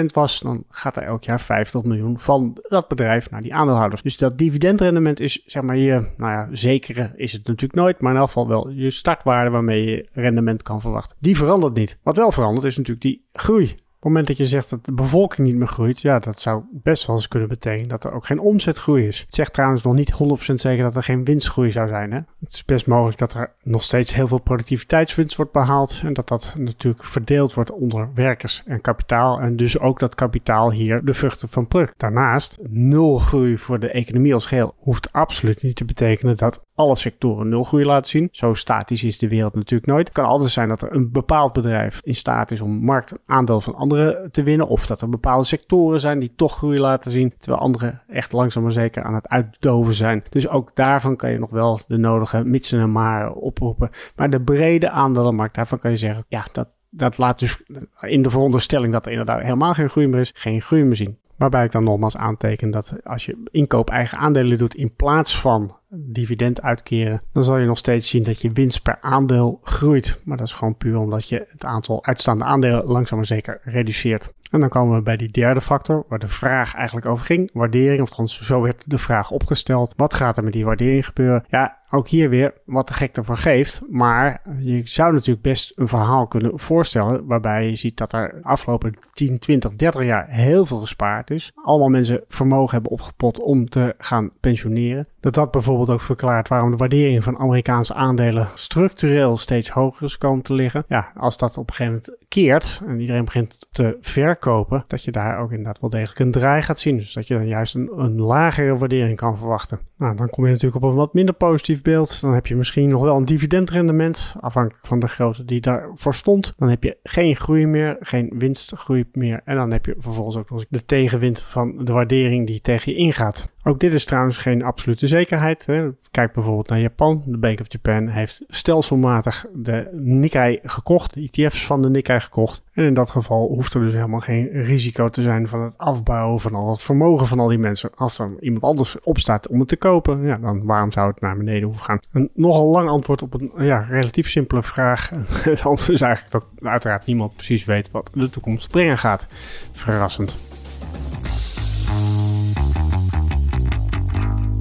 50% 0.00 0.04
was, 0.12 0.40
dan 0.40 0.64
gaat 0.68 0.96
er 0.96 1.02
elk 1.02 1.24
jaar 1.24 1.40
50 1.40 1.82
miljoen 1.82 2.18
van 2.18 2.58
dat 2.62 2.88
bedrijf 2.88 3.30
naar 3.30 3.42
die 3.42 3.54
Dus 4.02 4.16
dat 4.16 4.38
dividendrendement 4.38 5.20
is 5.20 5.42
zeg 5.46 5.62
maar 5.62 5.76
je, 5.76 5.92
nou 6.16 6.32
ja, 6.32 6.48
zekere 6.52 7.12
is 7.16 7.32
het 7.32 7.46
natuurlijk 7.46 7.74
nooit, 7.74 8.00
maar 8.00 8.12
in 8.12 8.18
elk 8.18 8.26
geval 8.26 8.48
wel 8.48 8.68
je 8.68 8.90
startwaarde 8.90 9.50
waarmee 9.50 9.84
je 9.84 10.08
rendement 10.12 10.62
kan 10.62 10.80
verwachten. 10.80 11.16
Die 11.20 11.36
verandert 11.36 11.74
niet. 11.74 11.98
Wat 12.02 12.16
wel 12.16 12.32
verandert 12.32 12.66
is 12.66 12.76
natuurlijk 12.76 13.04
die 13.04 13.26
groei 13.32 13.74
het 14.02 14.10
moment 14.10 14.26
dat 14.26 14.36
je 14.36 14.46
zegt 14.46 14.70
dat 14.70 14.84
de 14.84 14.92
bevolking 14.92 15.46
niet 15.46 15.56
meer 15.56 15.66
groeit, 15.66 16.00
ja, 16.00 16.18
dat 16.18 16.40
zou 16.40 16.62
best 16.70 17.06
wel 17.06 17.16
eens 17.16 17.28
kunnen 17.28 17.48
betekenen 17.48 17.88
dat 17.88 18.04
er 18.04 18.12
ook 18.12 18.26
geen 18.26 18.40
omzetgroei 18.40 19.06
is. 19.06 19.20
Het 19.20 19.34
zegt 19.34 19.52
trouwens 19.52 19.82
nog 19.82 19.94
niet 19.94 20.12
100% 20.50 20.54
zeker 20.54 20.82
dat 20.82 20.96
er 20.96 21.02
geen 21.02 21.24
winstgroei 21.24 21.70
zou 21.70 21.88
zijn. 21.88 22.12
Hè? 22.12 22.18
Het 22.40 22.52
is 22.52 22.64
best 22.64 22.86
mogelijk 22.86 23.18
dat 23.18 23.34
er 23.34 23.52
nog 23.62 23.82
steeds 23.82 24.14
heel 24.14 24.28
veel 24.28 24.40
productiviteitswinst 24.40 25.36
wordt 25.36 25.52
behaald 25.52 26.00
en 26.04 26.12
dat 26.12 26.28
dat 26.28 26.54
natuurlijk 26.58 27.04
verdeeld 27.04 27.54
wordt 27.54 27.72
onder 27.72 28.08
werkers 28.14 28.62
en 28.66 28.80
kapitaal 28.80 29.40
en 29.40 29.56
dus 29.56 29.78
ook 29.78 29.98
dat 29.98 30.14
kapitaal 30.14 30.70
hier 30.70 31.04
de 31.04 31.14
vruchten 31.14 31.48
van 31.48 31.68
plukt. 31.68 31.94
Daarnaast, 31.96 32.58
nul 32.68 33.18
groei 33.18 33.58
voor 33.58 33.78
de 33.78 33.90
economie 33.90 34.34
als 34.34 34.46
geheel 34.46 34.74
hoeft 34.78 35.12
absoluut 35.12 35.62
niet 35.62 35.76
te 35.76 35.84
betekenen 35.84 36.36
dat 36.36 36.64
alle 36.74 36.96
sectoren 36.96 37.48
nul 37.48 37.62
groei 37.62 37.84
laten 37.84 38.10
zien. 38.10 38.28
Zo 38.32 38.54
statisch 38.54 39.04
is 39.04 39.18
de 39.18 39.28
wereld 39.28 39.54
natuurlijk 39.54 39.90
nooit. 39.90 40.08
Het 40.08 40.16
kan 40.16 40.24
altijd 40.24 40.50
zijn 40.50 40.68
dat 40.68 40.82
er 40.82 40.92
een 40.92 41.12
bepaald 41.12 41.52
bedrijf 41.52 42.00
in 42.04 42.14
staat 42.14 42.50
is 42.50 42.60
om 42.60 42.84
marktaandeel 42.84 43.60
van 43.60 43.74
andere 43.74 44.28
te 44.30 44.42
winnen. 44.42 44.68
Of 44.68 44.86
dat 44.86 45.00
er 45.00 45.08
bepaalde 45.08 45.44
sectoren 45.44 46.00
zijn 46.00 46.18
die 46.18 46.32
toch 46.36 46.56
groei 46.56 46.78
laten 46.78 47.10
zien. 47.10 47.34
Terwijl 47.38 47.62
andere 47.62 47.98
echt 48.08 48.32
langzaam 48.32 48.62
maar 48.62 48.72
zeker 48.72 49.02
aan 49.02 49.14
het 49.14 49.28
uitdoven 49.28 49.94
zijn. 49.94 50.24
Dus 50.28 50.48
ook 50.48 50.70
daarvan 50.74 51.16
kan 51.16 51.30
je 51.30 51.38
nog 51.38 51.50
wel 51.50 51.78
de 51.86 51.96
nodige 51.96 52.44
mitsen 52.44 52.80
en 52.80 52.92
maar 52.92 53.32
oproepen. 53.32 53.90
Maar 54.16 54.30
de 54.30 54.42
brede 54.42 54.90
aandelenmarkt, 54.90 55.54
daarvan 55.54 55.78
kan 55.78 55.90
je 55.90 55.96
zeggen, 55.96 56.24
ja, 56.28 56.46
dat, 56.52 56.76
dat 56.90 57.18
laat 57.18 57.38
dus 57.38 57.62
in 58.00 58.22
de 58.22 58.30
veronderstelling 58.30 58.92
dat 58.92 59.04
er 59.04 59.10
inderdaad 59.10 59.42
helemaal 59.42 59.74
geen 59.74 59.88
groei 59.88 60.06
meer 60.06 60.20
is, 60.20 60.32
geen 60.34 60.60
groei 60.60 60.84
meer 60.84 60.96
zien. 60.96 61.18
Waarbij 61.36 61.64
ik 61.64 61.72
dan 61.72 61.84
nogmaals 61.84 62.16
aanteken 62.16 62.70
dat 62.70 62.96
als 63.04 63.24
je 63.24 63.42
inkoop 63.50 63.90
eigen 63.90 64.18
aandelen 64.18 64.58
doet 64.58 64.74
in 64.74 64.94
plaats 64.94 65.40
van 65.40 65.76
dividend 65.94 66.62
uitkeren, 66.62 67.22
dan 67.32 67.44
zal 67.44 67.58
je 67.58 67.66
nog 67.66 67.78
steeds 67.78 68.08
zien 68.08 68.22
dat 68.22 68.40
je 68.40 68.52
winst 68.52 68.82
per 68.82 68.98
aandeel 69.00 69.60
groeit. 69.62 70.20
Maar 70.24 70.36
dat 70.36 70.46
is 70.46 70.52
gewoon 70.52 70.76
puur 70.76 70.98
omdat 70.98 71.28
je 71.28 71.46
het 71.48 71.64
aantal 71.64 72.04
uitstaande 72.04 72.44
aandelen 72.44 72.84
langzaam 72.84 73.18
maar 73.18 73.26
zeker 73.26 73.60
reduceert. 73.62 74.32
En 74.52 74.60
dan 74.60 74.68
komen 74.68 74.96
we 74.96 75.02
bij 75.02 75.16
die 75.16 75.30
derde 75.30 75.60
factor, 75.60 76.04
waar 76.08 76.18
de 76.18 76.28
vraag 76.28 76.74
eigenlijk 76.74 77.06
over 77.06 77.24
ging. 77.24 77.50
Waardering, 77.52 78.00
of 78.00 78.08
althans 78.08 78.42
zo 78.42 78.60
werd 78.60 78.90
de 78.90 78.98
vraag 78.98 79.30
opgesteld. 79.30 79.92
Wat 79.96 80.14
gaat 80.14 80.36
er 80.36 80.44
met 80.44 80.52
die 80.52 80.64
waardering 80.64 81.06
gebeuren? 81.06 81.44
Ja, 81.48 81.78
ook 81.90 82.08
hier 82.08 82.28
weer 82.28 82.54
wat 82.64 82.88
de 82.88 82.94
gek 82.94 83.16
ervan 83.16 83.36
geeft. 83.36 83.80
Maar 83.88 84.42
je 84.60 84.80
zou 84.84 85.12
natuurlijk 85.12 85.42
best 85.42 85.72
een 85.76 85.88
verhaal 85.88 86.26
kunnen 86.26 86.58
voorstellen. 86.58 87.26
waarbij 87.26 87.68
je 87.68 87.76
ziet 87.76 87.96
dat 87.96 88.12
er 88.12 88.40
afgelopen 88.42 88.94
10, 89.12 89.38
20, 89.38 89.74
30 89.76 90.04
jaar 90.04 90.28
heel 90.28 90.66
veel 90.66 90.76
gespaard 90.76 91.30
is. 91.30 91.52
Allemaal 91.54 91.88
mensen 91.88 92.24
vermogen 92.28 92.72
hebben 92.72 92.92
opgepot 92.92 93.40
om 93.40 93.68
te 93.68 93.94
gaan 93.98 94.30
pensioneren. 94.40 95.08
Dat 95.20 95.34
dat 95.34 95.50
bijvoorbeeld 95.50 95.90
ook 95.90 96.00
verklaart 96.00 96.48
waarom 96.48 96.70
de 96.70 96.76
waardering 96.76 97.24
van 97.24 97.38
Amerikaanse 97.38 97.94
aandelen 97.94 98.48
structureel 98.54 99.36
steeds 99.36 99.70
hoger 99.70 100.04
is 100.04 100.18
komen 100.18 100.42
te 100.42 100.52
liggen. 100.52 100.84
Ja, 100.86 101.12
als 101.16 101.36
dat 101.36 101.56
op 101.56 101.68
een 101.68 101.74
gegeven 101.74 102.02
moment 102.06 102.21
en 102.34 103.00
iedereen 103.00 103.24
begint 103.24 103.56
te 103.72 103.96
verkopen, 104.00 104.84
dat 104.86 105.04
je 105.04 105.10
daar 105.10 105.38
ook 105.38 105.50
inderdaad 105.50 105.80
wel 105.80 105.90
degelijk 105.90 106.18
een 106.18 106.30
draai 106.30 106.62
gaat 106.62 106.78
zien. 106.78 106.96
Dus 106.96 107.12
dat 107.12 107.26
je 107.26 107.34
dan 107.34 107.46
juist 107.46 107.74
een, 107.74 107.90
een 107.96 108.20
lagere 108.20 108.78
waardering 108.78 109.16
kan 109.16 109.38
verwachten. 109.38 109.80
Nou, 109.96 110.16
dan 110.16 110.28
kom 110.28 110.44
je 110.44 110.50
natuurlijk 110.50 110.84
op 110.84 110.90
een 110.90 110.96
wat 110.96 111.14
minder 111.14 111.34
positief 111.34 111.82
beeld. 111.82 112.20
Dan 112.20 112.34
heb 112.34 112.46
je 112.46 112.56
misschien 112.56 112.88
nog 112.88 113.02
wel 113.02 113.16
een 113.16 113.24
dividendrendement, 113.24 114.34
afhankelijk 114.40 114.86
van 114.86 115.00
de 115.00 115.08
grootte 115.08 115.44
die 115.44 115.60
daarvoor 115.60 116.14
stond. 116.14 116.54
Dan 116.56 116.68
heb 116.68 116.82
je 116.82 116.96
geen 117.02 117.36
groei 117.36 117.66
meer, 117.66 117.96
geen 118.00 118.32
winstgroei 118.38 119.04
meer. 119.12 119.40
En 119.44 119.56
dan 119.56 119.70
heb 119.70 119.86
je 119.86 119.94
vervolgens 119.98 120.36
ook 120.36 120.50
nog 120.50 120.64
de 120.68 120.84
tegenwind 120.84 121.42
van 121.42 121.84
de 121.84 121.92
waardering 121.92 122.46
die 122.46 122.60
tegen 122.60 122.92
je 122.92 122.98
ingaat. 122.98 123.50
Ook 123.64 123.80
dit 123.80 123.94
is 123.94 124.04
trouwens 124.04 124.38
geen 124.38 124.62
absolute 124.62 125.06
zekerheid. 125.06 125.66
Hè. 125.66 125.88
Kijk 126.10 126.32
bijvoorbeeld 126.32 126.68
naar 126.68 126.80
Japan. 126.80 127.22
De 127.26 127.38
Bank 127.38 127.60
of 127.60 127.66
Japan 127.68 128.08
heeft 128.08 128.42
stelselmatig 128.48 129.46
de 129.54 129.88
Nikkei 129.92 130.58
gekocht, 130.62 131.14
de 131.14 131.28
ETF's 131.30 131.66
van 131.66 131.82
de 131.82 131.90
Nikkei 131.90 132.20
gekocht. 132.20 132.62
En 132.72 132.84
in 132.84 132.94
dat 132.94 133.10
geval 133.10 133.48
hoeft 133.48 133.74
er 133.74 133.80
dus 133.80 133.92
helemaal 133.92 134.20
geen 134.20 134.48
risico 134.48 135.08
te 135.08 135.22
zijn 135.22 135.48
van 135.48 135.62
het 135.62 135.78
afbouwen 135.78 136.40
van 136.40 136.54
al 136.54 136.70
het 136.70 136.82
vermogen 136.82 137.26
van 137.26 137.38
al 137.38 137.48
die 137.48 137.58
mensen. 137.58 137.90
Als 137.94 138.18
er 138.18 138.30
iemand 138.40 138.62
anders 138.62 139.00
opstaat 139.00 139.48
om 139.48 139.58
het 139.58 139.68
te 139.68 139.76
kopen, 139.76 140.22
ja, 140.22 140.36
dan 140.36 140.64
waarom 140.64 140.92
zou 140.92 141.10
het 141.10 141.20
naar 141.20 141.36
beneden 141.36 141.62
hoeven 141.62 141.84
gaan? 141.84 142.00
Een 142.12 142.30
nogal 142.34 142.66
lang 142.66 142.88
antwoord 142.88 143.22
op 143.22 143.34
een 143.34 143.52
ja, 143.56 143.86
relatief 143.88 144.28
simpele 144.28 144.62
vraag. 144.62 145.10
Het 145.42 145.64
antwoord 145.64 145.88
is 145.88 146.00
eigenlijk 146.00 146.32
dat 146.32 146.70
uiteraard 146.70 147.06
niemand 147.06 147.34
precies 147.34 147.64
weet 147.64 147.90
wat 147.90 148.10
de 148.12 148.30
toekomst 148.30 148.68
brengen 148.68 148.98
gaat. 148.98 149.26
Verrassend. 149.72 150.51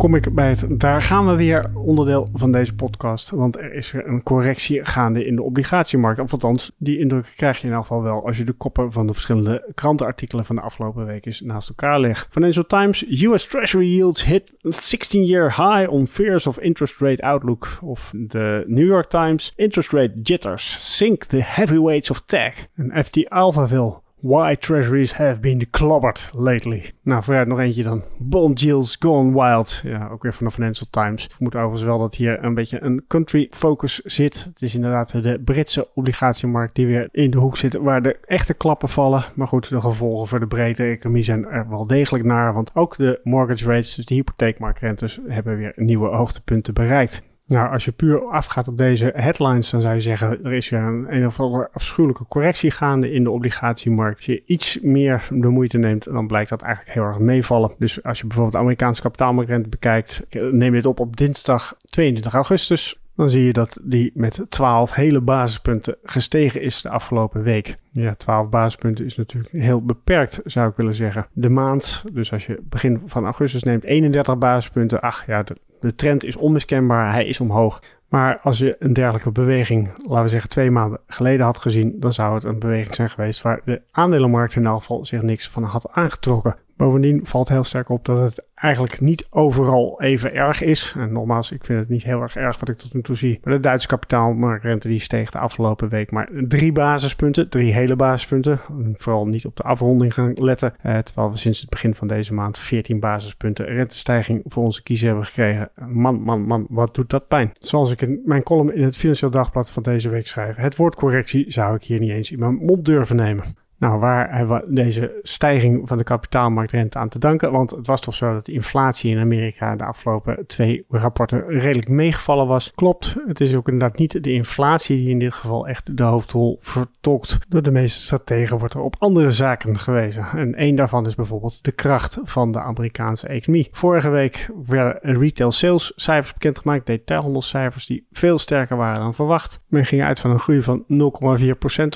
Kom 0.01 0.15
ik 0.15 0.33
bij 0.33 0.49
het 0.49 0.65
daar 0.79 1.01
gaan 1.01 1.27
we 1.27 1.35
weer 1.35 1.71
onderdeel 1.73 2.29
van 2.33 2.51
deze 2.51 2.75
podcast. 2.75 3.29
Want 3.29 3.57
er 3.57 3.73
is 3.73 3.93
een 3.93 4.23
correctie 4.23 4.85
gaande 4.85 5.25
in 5.25 5.35
de 5.35 5.41
obligatiemarkt. 5.41 6.19
Of 6.19 6.31
althans, 6.31 6.71
die 6.77 6.99
indruk 6.99 7.33
krijg 7.35 7.61
je 7.61 7.67
in 7.67 7.73
elk 7.73 7.81
geval 7.81 8.01
wel 8.01 8.25
als 8.25 8.37
je 8.37 8.43
de 8.43 8.53
koppen 8.53 8.91
van 8.91 9.07
de 9.07 9.13
verschillende 9.13 9.71
krantenartikelen 9.75 10.45
van 10.45 10.55
de 10.55 10.61
afgelopen 10.61 11.05
week 11.05 11.25
eens 11.25 11.41
naast 11.41 11.69
elkaar 11.69 11.99
legt. 11.99 12.27
Financial 12.31 12.65
Times, 12.65 13.21
US 13.23 13.45
Treasury 13.45 13.95
yields 13.95 14.25
hit 14.25 14.53
16-year 14.65 15.55
high 15.55 15.91
on 15.91 16.07
fears 16.07 16.47
of 16.47 16.59
interest 16.59 16.99
rate 16.99 17.23
outlook. 17.23 17.79
Of 17.81 18.11
de 18.15 18.63
New 18.67 18.87
York 18.87 19.09
Times, 19.09 19.53
interest 19.55 19.91
rate 19.91 20.13
jitters 20.23 20.95
sink 20.97 21.23
the 21.23 21.41
heavyweights 21.43 22.09
of 22.09 22.21
tech. 22.25 22.67
En 22.75 23.03
FT 23.03 23.29
Alphaville 23.29 24.01
Why 24.21 24.55
treasuries 24.55 25.13
have 25.13 25.39
been 25.39 25.69
clobbered 25.69 26.29
lately. 26.33 26.91
Nou, 27.03 27.23
vooruit 27.23 27.47
nog 27.47 27.59
eentje 27.59 27.83
dan. 27.83 28.03
Bond 28.17 28.59
yields 28.59 28.95
gone 28.99 29.31
wild. 29.31 29.81
Ja, 29.83 30.07
ook 30.07 30.23
weer 30.23 30.33
van 30.33 30.45
de 30.45 30.51
Financial 30.51 30.87
Times. 30.89 31.25
Ik 31.25 31.31
vermoed 31.31 31.55
overigens 31.55 31.83
wel 31.83 31.99
dat 31.99 32.15
hier 32.15 32.43
een 32.43 32.53
beetje 32.53 32.83
een 32.83 33.03
country 33.07 33.47
focus 33.49 33.99
zit. 33.99 34.43
Het 34.43 34.61
is 34.61 34.75
inderdaad 34.75 35.23
de 35.23 35.41
Britse 35.45 35.87
obligatiemarkt 35.93 36.75
die 36.75 36.87
weer 36.87 37.09
in 37.11 37.31
de 37.31 37.37
hoek 37.37 37.57
zit 37.57 37.77
waar 37.77 38.01
de 38.01 38.17
echte 38.25 38.53
klappen 38.53 38.89
vallen. 38.89 39.23
Maar 39.35 39.47
goed, 39.47 39.69
de 39.69 39.81
gevolgen 39.81 40.27
voor 40.27 40.39
de 40.39 40.47
breedte 40.47 40.83
economie 40.83 41.23
zijn 41.23 41.45
er 41.45 41.69
wel 41.69 41.87
degelijk 41.87 42.23
naar. 42.23 42.53
Want 42.53 42.71
ook 42.75 42.95
de 42.95 43.19
mortgage 43.23 43.65
rates, 43.65 43.95
dus 43.95 44.05
de 44.05 44.13
hypotheekmarktrentes, 44.13 45.19
hebben 45.27 45.57
weer 45.57 45.73
nieuwe 45.75 46.07
hoogtepunten 46.07 46.73
bereikt. 46.73 47.21
Nou, 47.51 47.71
als 47.71 47.85
je 47.85 47.91
puur 47.91 48.25
afgaat 48.29 48.67
op 48.67 48.77
deze 48.77 49.11
headlines, 49.15 49.69
dan 49.69 49.81
zou 49.81 49.93
je 49.93 50.01
zeggen, 50.01 50.43
er 50.43 50.53
is 50.53 50.69
weer 50.69 50.79
een, 50.79 51.15
een 51.15 51.25
of 51.25 51.39
andere 51.39 51.69
afschuwelijke 51.73 52.25
correctie 52.27 52.71
gaande 52.71 53.11
in 53.11 53.23
de 53.23 53.31
obligatiemarkt. 53.31 54.17
Als 54.17 54.25
je 54.25 54.43
iets 54.45 54.79
meer 54.81 55.27
de 55.29 55.47
moeite 55.47 55.77
neemt, 55.77 56.03
dan 56.03 56.27
blijkt 56.27 56.49
dat 56.49 56.61
eigenlijk 56.61 56.95
heel 56.95 57.05
erg 57.05 57.19
meevallen. 57.19 57.71
Dus 57.77 58.03
als 58.03 58.17
je 58.17 58.23
bijvoorbeeld 58.23 58.55
de 58.55 58.61
Amerikaanse 58.61 59.01
kapitaalmarktrente 59.01 59.69
bekijkt, 59.69 60.25
neem 60.51 60.71
dit 60.71 60.85
op 60.85 60.99
op 60.99 61.17
dinsdag 61.17 61.75
22 61.89 62.33
augustus. 62.33 63.00
Dan 63.21 63.29
zie 63.29 63.45
je 63.45 63.53
dat 63.53 63.79
die 63.83 64.11
met 64.13 64.45
12 64.47 64.93
hele 64.93 65.21
basispunten 65.21 65.95
gestegen 66.03 66.61
is 66.61 66.81
de 66.81 66.89
afgelopen 66.89 67.43
week. 67.43 67.75
Ja, 67.91 68.15
12 68.15 68.49
basispunten 68.49 69.05
is 69.05 69.17
natuurlijk 69.17 69.53
heel 69.53 69.85
beperkt, 69.85 70.41
zou 70.43 70.69
ik 70.69 70.75
willen 70.75 70.93
zeggen. 70.93 71.27
De 71.33 71.49
maand, 71.49 72.03
dus 72.11 72.31
als 72.31 72.45
je 72.45 72.59
begin 72.63 73.01
van 73.05 73.23
augustus 73.23 73.63
neemt, 73.63 73.83
31 73.83 74.37
basispunten. 74.37 75.01
Ach 75.01 75.25
ja, 75.27 75.43
de 75.79 75.95
trend 75.95 76.25
is 76.25 76.35
onmiskenbaar, 76.35 77.11
hij 77.11 77.25
is 77.25 77.39
omhoog. 77.39 77.79
Maar 78.09 78.39
als 78.39 78.57
je 78.57 78.75
een 78.79 78.93
dergelijke 78.93 79.31
beweging, 79.31 79.89
laten 79.97 80.23
we 80.23 80.29
zeggen 80.29 80.49
twee 80.49 80.71
maanden 80.71 80.99
geleden 81.07 81.45
had 81.45 81.59
gezien, 81.59 81.99
dan 81.99 82.11
zou 82.11 82.33
het 82.33 82.43
een 82.43 82.59
beweging 82.59 82.95
zijn 82.95 83.09
geweest 83.09 83.41
waar 83.41 83.61
de 83.65 83.81
aandelenmarkt 83.91 84.55
in 84.55 84.65
elk 84.65 84.79
geval 84.79 85.05
zich 85.05 85.21
niks 85.21 85.49
van 85.49 85.63
had 85.63 85.91
aangetrokken. 85.91 86.55
Bovendien 86.77 87.19
valt 87.23 87.49
heel 87.49 87.63
sterk 87.63 87.89
op 87.89 88.05
dat 88.05 88.21
het 88.21 88.45
eigenlijk 88.55 89.01
niet 89.01 89.27
overal 89.29 90.01
even 90.01 90.33
erg 90.33 90.61
is. 90.61 90.93
En 90.97 91.11
nogmaals, 91.11 91.51
ik 91.51 91.65
vind 91.65 91.79
het 91.79 91.89
niet 91.89 92.03
heel 92.03 92.21
erg 92.21 92.35
erg 92.35 92.59
wat 92.59 92.69
ik 92.69 92.77
tot 92.77 92.93
nu 92.93 93.01
toe 93.01 93.15
zie. 93.15 93.39
Maar 93.43 93.53
de 93.53 93.59
Duitse 93.59 93.87
kapitaalmarktrente 93.87 94.87
die 94.87 94.99
steeg 94.99 95.31
de 95.31 95.39
afgelopen 95.39 95.89
week 95.89 96.11
maar 96.11 96.29
drie 96.47 96.71
basispunten, 96.71 97.49
drie 97.49 97.73
hele 97.73 97.95
basispunten. 97.95 98.59
Vooral 98.93 99.27
niet 99.27 99.45
op 99.45 99.55
de 99.55 99.63
afronding 99.63 100.13
gaan 100.13 100.33
letten. 100.33 100.73
Eh, 100.81 100.97
terwijl 100.97 101.31
we 101.31 101.37
sinds 101.37 101.61
het 101.61 101.69
begin 101.69 101.95
van 101.95 102.07
deze 102.07 102.33
maand 102.33 102.57
14 102.57 102.99
basispunten 102.99 103.65
rentestijging 103.65 104.41
voor 104.45 104.63
onze 104.63 104.83
kiezer 104.83 105.07
hebben 105.07 105.25
gekregen. 105.25 105.69
Man, 105.87 106.21
man, 106.21 106.41
man, 106.41 106.65
wat 106.69 106.95
doet 106.95 107.09
dat 107.09 107.27
pijn. 107.27 107.51
Zoals 107.53 107.91
ik 107.91 108.01
in 108.01 108.21
mijn 108.25 108.43
column 108.43 108.75
in 108.75 108.83
het 108.83 108.97
Financieel 108.97 109.31
Dagblad 109.31 109.71
van 109.71 109.83
deze 109.83 110.09
week 110.09 110.27
schrijf. 110.27 110.55
Het 110.55 110.75
woord 110.75 110.95
correctie 110.95 111.51
zou 111.51 111.75
ik 111.75 111.83
hier 111.83 111.99
niet 111.99 112.11
eens 112.11 112.31
in 112.31 112.39
mijn 112.39 112.55
mond 112.55 112.85
durven 112.85 113.15
nemen. 113.15 113.43
Nou, 113.81 113.99
waar 113.99 114.37
hebben 114.37 114.61
we 114.61 114.73
deze 114.73 115.19
stijging 115.21 115.87
van 115.87 115.97
de 115.97 116.03
kapitaalmarktrente 116.03 116.97
aan 116.97 117.09
te 117.09 117.19
danken? 117.19 117.51
Want 117.51 117.71
het 117.71 117.87
was 117.87 118.01
toch 118.01 118.15
zo 118.15 118.33
dat 118.33 118.45
de 118.45 118.51
inflatie 118.51 119.11
in 119.11 119.19
Amerika 119.19 119.75
de 119.75 119.83
afgelopen 119.83 120.47
twee 120.47 120.85
rapporten 120.89 121.47
redelijk 121.47 121.89
meegevallen 121.89 122.47
was. 122.47 122.71
Klopt, 122.75 123.15
het 123.27 123.41
is 123.41 123.55
ook 123.55 123.67
inderdaad 123.67 123.97
niet 123.97 124.23
de 124.23 124.31
inflatie 124.31 124.97
die 124.97 125.09
in 125.09 125.19
dit 125.19 125.33
geval 125.33 125.67
echt 125.67 125.97
de 125.97 126.03
hoofdrol 126.03 126.57
vertolkt. 126.59 127.37
Door 127.49 127.61
de 127.61 127.71
meeste 127.71 128.01
strategen 128.01 128.57
wordt 128.57 128.73
er 128.73 128.81
op 128.81 128.95
andere 128.99 129.31
zaken 129.31 129.79
gewezen. 129.79 130.25
En 130.35 130.55
één 130.55 130.75
daarvan 130.75 131.05
is 131.05 131.15
bijvoorbeeld 131.15 131.63
de 131.63 131.71
kracht 131.71 132.19
van 132.23 132.51
de 132.51 132.59
Amerikaanse 132.59 133.27
economie. 133.27 133.67
Vorige 133.71 134.09
week 134.09 134.49
werden 134.65 134.99
retail 135.01 135.51
sales 135.51 135.91
cijfers 135.95 136.33
bekendgemaakt, 136.33 136.85
detailhandelscijfers 136.85 137.85
die 137.85 138.07
veel 138.11 138.39
sterker 138.39 138.77
waren 138.77 138.99
dan 138.99 139.13
verwacht. 139.13 139.59
Men 139.67 139.85
ging 139.85 140.03
uit 140.03 140.19
van 140.19 140.31
een 140.31 140.39
groei 140.39 140.61
van 140.61 140.83
0,4% 140.83 140.85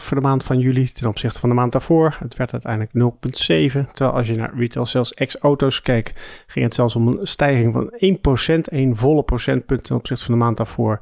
voor 0.02 0.18
de 0.18 0.24
maand 0.24 0.44
van 0.44 0.60
juli 0.60 0.92
ten 0.92 1.08
opzichte 1.08 1.40
van 1.40 1.50
de 1.50 1.56
maand 1.56 1.74
Het 2.20 2.36
werd 2.36 2.54
uiteindelijk 2.54 2.92
0,7. 2.94 3.92
Terwijl 3.92 4.18
als 4.18 4.28
je 4.28 4.36
naar 4.36 4.58
retail 4.58 4.86
sales 4.86 5.14
ex-auto's 5.14 5.82
keek, 5.82 6.14
ging 6.48 6.66
het 6.66 6.74
zelfs 6.74 6.96
om 6.96 7.08
een 7.08 7.28
stijging 7.28 7.74
van 7.74 7.92
1%, 8.58 8.62
1 8.62 8.96
volle 8.96 9.24
procentpunt 9.24 9.84
ten 9.84 9.96
opzichte 9.96 10.24
van 10.24 10.34
de 10.34 10.40
maand 10.40 10.58
daarvoor. 10.58 11.00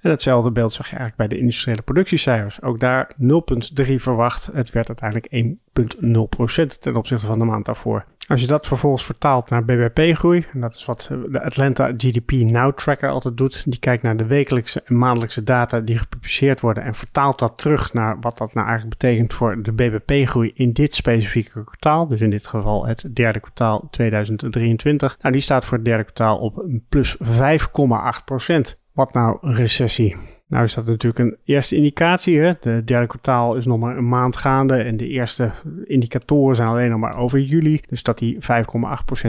En 0.00 0.10
hetzelfde 0.10 0.52
beeld 0.52 0.72
zag 0.72 0.90
je 0.90 0.96
eigenlijk 0.96 1.28
bij 1.28 1.38
de 1.38 1.42
industriële 1.42 1.82
productiecijfers. 1.82 2.62
Ook 2.62 2.80
daar 2.80 3.10
0,3 3.22 3.94
verwacht. 3.96 4.50
Het 4.52 4.70
werd 4.70 4.88
uiteindelijk 4.88 5.58
1,0% 6.74 6.78
ten 6.80 6.96
opzichte 6.96 7.26
van 7.26 7.38
de 7.38 7.44
maand 7.44 7.64
daarvoor. 7.64 8.04
Als 8.30 8.40
je 8.40 8.46
dat 8.46 8.66
vervolgens 8.66 9.04
vertaalt 9.04 9.50
naar 9.50 9.64
BBP-groei, 9.64 10.46
en 10.52 10.60
dat 10.60 10.74
is 10.74 10.84
wat 10.84 11.10
de 11.30 11.42
Atlanta 11.44 11.92
GDP 11.96 12.30
Now 12.30 12.72
Tracker 12.76 13.10
altijd 13.10 13.36
doet, 13.36 13.70
die 13.70 13.78
kijkt 13.78 14.02
naar 14.02 14.16
de 14.16 14.26
wekelijkse 14.26 14.82
en 14.84 14.98
maandelijkse 14.98 15.42
data 15.42 15.80
die 15.80 15.98
gepubliceerd 15.98 16.60
worden 16.60 16.82
en 16.82 16.94
vertaalt 16.94 17.38
dat 17.38 17.58
terug 17.58 17.92
naar 17.92 18.20
wat 18.20 18.38
dat 18.38 18.54
nou 18.54 18.66
eigenlijk 18.66 18.98
betekent 18.98 19.34
voor 19.34 19.62
de 19.62 19.72
BBP-groei 19.72 20.50
in 20.54 20.72
dit 20.72 20.94
specifieke 20.94 21.64
kwartaal, 21.64 22.06
dus 22.06 22.20
in 22.20 22.30
dit 22.30 22.46
geval 22.46 22.86
het 22.86 23.10
derde 23.12 23.40
kwartaal 23.40 23.88
2023. 23.90 25.16
Nou, 25.20 25.32
die 25.32 25.42
staat 25.42 25.64
voor 25.64 25.76
het 25.76 25.86
derde 25.86 26.02
kwartaal 26.02 26.38
op 26.38 26.64
plus 26.88 27.16
5,8 27.16 27.26
Wat 29.00 29.12
nou 29.12 29.38
een 29.40 29.54
recessie? 29.54 30.16
Nou 30.46 30.64
is 30.64 30.74
dat 30.74 30.86
natuurlijk 30.86 31.18
een 31.18 31.36
eerste 31.44 31.76
indicatie. 31.76 32.38
Hè? 32.38 32.52
De 32.60 32.84
derde 32.84 33.06
kwartaal 33.06 33.54
is 33.54 33.66
nog 33.66 33.78
maar 33.78 33.96
een 33.96 34.08
maand 34.08 34.36
gaande 34.36 34.74
en 34.74 34.96
de 34.96 35.08
eerste 35.08 35.50
indicatoren 35.84 36.56
zijn 36.56 36.68
alleen 36.68 36.90
nog 36.90 36.98
maar 36.98 37.16
over 37.16 37.40
juli. 37.40 37.80
Dus 37.88 38.02
dat 38.02 38.18
die 38.18 38.34
5,8% 38.34 38.38